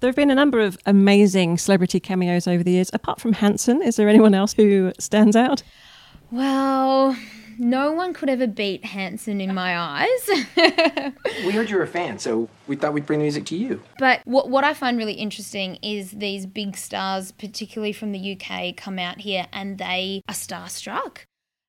There 0.00 0.08
have 0.08 0.16
been 0.16 0.30
a 0.30 0.34
number 0.34 0.60
of 0.60 0.78
amazing 0.86 1.58
celebrity 1.58 1.98
cameos 1.98 2.46
over 2.46 2.62
the 2.62 2.70
years. 2.72 2.90
Apart 2.92 3.20
from 3.20 3.32
Hanson, 3.32 3.82
is 3.82 3.96
there 3.96 4.08
anyone 4.08 4.32
else 4.34 4.52
who 4.52 4.92
stands 4.98 5.34
out? 5.36 5.62
well, 6.30 7.16
no 7.58 7.90
one 7.90 8.14
could 8.14 8.28
ever 8.28 8.46
beat 8.46 8.84
Hanson 8.84 9.40
in 9.40 9.52
my 9.54 9.76
eyes. 9.76 10.30
We 11.44 11.52
heard 11.52 11.70
you 11.70 11.76
were 11.76 11.82
a 11.82 11.88
fan, 11.88 12.18
so 12.18 12.48
we 12.66 12.76
thought 12.76 12.92
we'd 12.92 13.06
bring 13.06 13.20
the 13.20 13.24
music 13.24 13.46
to 13.46 13.56
you. 13.56 13.82
But 13.98 14.20
what, 14.24 14.50
what 14.50 14.64
I 14.64 14.74
find 14.74 14.98
really 14.98 15.14
interesting 15.14 15.76
is 15.82 16.10
these 16.10 16.46
big 16.46 16.76
stars, 16.76 17.32
particularly 17.32 17.92
from 17.92 18.12
the 18.12 18.36
UK, 18.38 18.76
come 18.76 18.98
out 18.98 19.20
here 19.20 19.46
and 19.52 19.78
they 19.78 20.22
are 20.28 20.34
starstruck. 20.34 21.18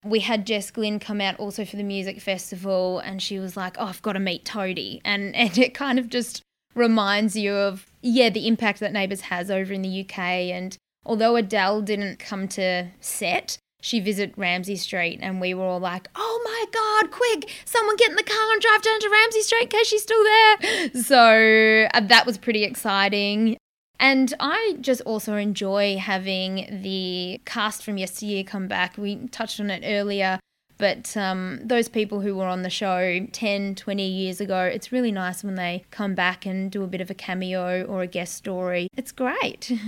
We 0.04 0.20
had 0.20 0.46
Jess 0.46 0.70
Glynne 0.72 1.00
come 1.00 1.22
out 1.22 1.39
also 1.39 1.65
for 1.65 1.78
the 1.78 1.84
music 1.84 2.20
festival, 2.22 3.00
and 3.00 3.22
she 3.22 3.39
was 3.39 3.56
like, 3.58 3.78
"Oh, 3.80 3.86
I've 3.86 4.02
got 4.02 4.13
to 4.13 4.20
meet 4.20 4.46
Toadie," 4.46 5.02
and 5.06 5.36
and 5.44 5.58
it 5.58 5.74
kind 5.74 5.98
of 6.00 6.10
just 6.10 6.42
reminds 6.75 7.36
you 7.36 7.53
of 7.53 7.86
yeah 8.01 8.29
the 8.29 8.47
impact 8.47 8.79
that 8.79 8.93
Neighbours 8.93 9.21
has 9.21 9.49
over 9.51 9.73
in 9.73 9.82
the 9.82 10.01
UK. 10.01 10.19
And 10.19 10.77
although 11.05 11.36
Adele 11.36 11.82
didn't 11.82 12.19
come 12.19 12.47
to 12.49 12.88
set, 12.99 13.58
she 13.82 13.99
visited 13.99 14.38
Ramsay 14.38 14.75
Street, 14.75 15.19
and 15.21 15.39
we 15.39 15.53
were 15.53 15.63
all 15.63 15.79
like, 15.79 16.10
"Oh 16.15 16.41
my 16.43 16.65
God, 16.71 17.12
quick! 17.12 17.49
Someone 17.65 17.95
get 17.95 18.10
in 18.10 18.15
the 18.15 18.23
car 18.23 18.51
and 18.51 18.62
drive 18.62 18.82
down 18.82 18.99
to 18.99 19.10
Ramsay 19.10 19.41
Street 19.41 19.63
in 19.63 19.67
case 19.69 19.88
she's 19.88 20.03
still 20.03 20.23
there." 20.23 20.89
So 21.01 21.88
uh, 21.93 22.01
that 22.01 22.25
was 22.25 22.38
pretty 22.38 22.63
exciting. 22.63 23.58
And 23.99 24.34
I 24.39 24.77
just 24.79 25.01
also 25.01 25.36
enjoy 25.36 25.97
having 25.97 26.82
the 26.84 27.41
cast 27.45 27.84
from 27.84 27.97
yesteryear 27.97 28.43
come 28.45 28.67
back. 28.67 28.97
We 28.97 29.27
touched 29.27 29.60
on 29.60 29.69
it 29.69 29.84
earlier, 29.86 30.39
but 30.80 31.15
um, 31.15 31.60
those 31.63 31.88
people 31.88 32.22
who 32.22 32.36
were 32.36 32.48
on 32.48 32.63
the 32.63 32.70
show 32.70 33.28
10, 33.32 33.76
20 33.76 34.08
years 34.08 34.42
ago, 34.42 34.63
it's 34.63 34.92
really 34.92 35.12
nice 35.12 35.44
when 35.44 35.56
they 35.56 35.84
come 35.92 36.15
back 36.15 36.46
and 36.48 36.72
do 36.72 36.84
a 36.84 36.88
bit 36.88 37.02
of 37.02 37.12
a 37.12 37.13
cameo 37.13 37.84
or 37.84 38.02
a 38.02 38.08
guest 38.08 38.34
story. 38.36 38.88
It's 38.98 39.12
great. 39.12 39.72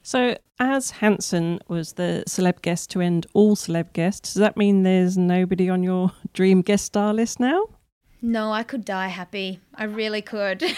So, 0.00 0.38
as 0.58 0.90
Hanson 0.92 1.58
was 1.68 1.92
the 1.94 2.24
celeb 2.26 2.62
guest 2.62 2.88
to 2.92 3.02
end 3.02 3.26
all 3.34 3.56
celeb 3.56 3.92
guests, 3.92 4.32
does 4.32 4.40
that 4.40 4.56
mean 4.56 4.82
there's 4.82 5.18
nobody 5.18 5.68
on 5.68 5.82
your 5.82 6.12
dream 6.32 6.62
guest 6.62 6.86
star 6.86 7.12
list 7.12 7.38
now? 7.38 7.66
no, 8.22 8.50
I 8.50 8.62
could 8.62 8.86
die 8.86 9.08
happy. 9.08 9.60
I 9.74 9.84
really 9.84 10.22
could. 10.22 10.62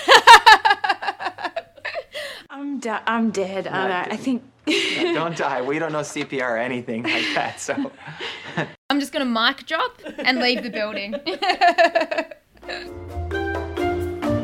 I'm, 2.51 2.81
de- 2.81 3.03
I'm 3.07 3.31
dead. 3.31 3.67
I, 3.69 4.03
I 4.03 4.17
think. 4.17 4.43
Don't 5.15 5.37
die. 5.37 5.63
We 5.63 5.79
don't 5.79 5.93
know 5.93 6.01
CPR 6.01 6.43
or 6.43 6.57
anything 6.57 7.03
like 7.03 7.27
that, 7.35 7.61
so. 7.61 7.93
I'm 8.89 9.01
just 9.01 9.13
going 9.13 9.25
to 9.27 9.31
mic 9.31 9.67
drop 9.67 10.01
and 10.19 10.39
leave 10.41 10.63
the 10.63 10.71
building. 10.71 11.15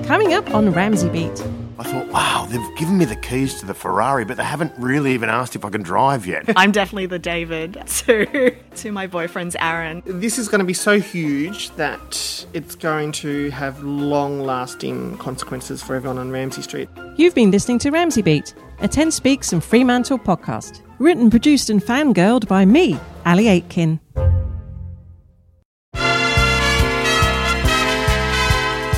Coming 0.06 0.34
up 0.34 0.54
on 0.54 0.72
Ramsey 0.72 1.08
Beat. 1.08 1.42
I 1.78 1.82
thought, 1.82 2.08
wow, 2.08 2.46
they've 2.48 2.76
given 2.76 2.96
me 2.96 3.04
the 3.04 3.16
keys 3.16 3.60
to 3.60 3.66
the 3.66 3.74
Ferrari, 3.74 4.24
but 4.24 4.38
they 4.38 4.44
haven't 4.44 4.72
really 4.78 5.12
even 5.12 5.28
asked 5.28 5.56
if 5.56 5.64
I 5.64 5.68
can 5.68 5.82
drive 5.82 6.26
yet. 6.26 6.44
I'm 6.56 6.72
definitely 6.72 7.04
the 7.04 7.18
David 7.18 7.82
to, 7.86 8.56
to 8.76 8.92
my 8.92 9.06
boyfriend's 9.06 9.56
Aaron. 9.60 10.02
This 10.06 10.38
is 10.38 10.48
going 10.48 10.60
to 10.60 10.64
be 10.64 10.72
so 10.72 10.98
huge 10.98 11.70
that 11.72 12.46
it's 12.54 12.74
going 12.76 13.12
to 13.12 13.50
have 13.50 13.82
long 13.82 14.40
lasting 14.40 15.18
consequences 15.18 15.82
for 15.82 15.94
everyone 15.94 16.16
on 16.16 16.30
Ramsay 16.30 16.62
Street. 16.62 16.88
You've 17.16 17.34
been 17.34 17.50
listening 17.50 17.78
to 17.80 17.90
Ramsey 17.90 18.22
Beat, 18.22 18.54
a 18.80 18.88
10 18.88 19.10
Speaks 19.10 19.52
and 19.52 19.62
Fremantle 19.62 20.18
podcast. 20.18 20.82
Written, 20.98 21.30
produced, 21.30 21.70
and 21.70 21.82
fangirled 21.82 22.46
by 22.48 22.64
me, 22.64 22.98
Ali 23.24 23.48
Aitken. 23.48 24.00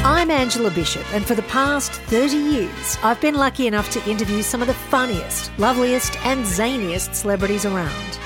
I'm 0.05 0.31
Angela 0.31 0.71
Bishop, 0.71 1.05
and 1.15 1.25
for 1.25 1.35
the 1.35 1.43
past 1.43 1.93
30 1.93 2.37
years, 2.37 2.99
I've 3.03 3.21
been 3.21 3.35
lucky 3.35 3.67
enough 3.67 3.91
to 3.91 4.11
interview 4.11 4.43
some 4.43 4.61
of 4.61 4.69
the 4.69 4.75
funniest, 4.75 5.57
loveliest, 5.59 6.17
and 6.27 6.45
zaniest 6.45 7.15
celebrities 7.15 7.65
around. 7.65 8.19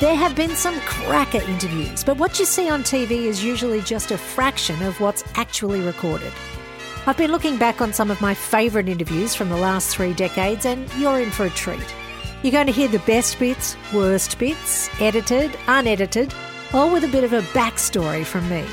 There 0.00 0.16
have 0.16 0.34
been 0.34 0.50
some 0.50 0.78
cracker 0.80 1.42
interviews, 1.42 2.02
but 2.02 2.16
what 2.16 2.38
you 2.38 2.44
see 2.44 2.68
on 2.68 2.82
TV 2.82 3.26
is 3.26 3.44
usually 3.44 3.80
just 3.82 4.10
a 4.10 4.18
fraction 4.18 4.82
of 4.82 5.00
what's 5.00 5.24
actually 5.34 5.80
recorded. 5.80 6.32
I've 7.06 7.18
been 7.18 7.32
looking 7.32 7.58
back 7.58 7.82
on 7.82 7.92
some 7.92 8.10
of 8.10 8.22
my 8.22 8.32
favourite 8.32 8.88
interviews 8.88 9.34
from 9.34 9.50
the 9.50 9.58
last 9.58 9.94
three 9.94 10.14
decades, 10.14 10.64
and 10.64 10.90
you're 10.94 11.20
in 11.20 11.30
for 11.30 11.44
a 11.44 11.50
treat. 11.50 11.94
You're 12.42 12.52
going 12.52 12.66
to 12.66 12.72
hear 12.72 12.88
the 12.88 12.98
best 13.00 13.38
bits, 13.38 13.76
worst 13.92 14.38
bits, 14.38 14.88
edited, 15.02 15.54
unedited, 15.66 16.32
all 16.72 16.90
with 16.90 17.04
a 17.04 17.08
bit 17.08 17.22
of 17.22 17.34
a 17.34 17.42
backstory 17.52 18.24
from 18.24 18.48
me. 18.48 18.64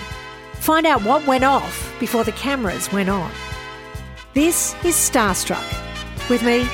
Find 0.53 0.85
out 0.85 1.03
what 1.03 1.27
went 1.27 1.43
off 1.43 1.93
before 1.99 2.23
the 2.23 2.31
cameras 2.31 2.89
went 2.93 3.09
on. 3.09 3.31
This 4.33 4.75
is 4.85 4.95
Starstruck 4.95 6.29
with 6.29 6.41
me, 6.41 6.65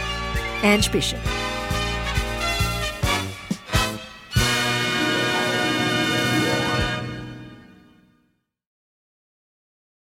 Ange 0.62 0.92
Bishop. 0.92 1.20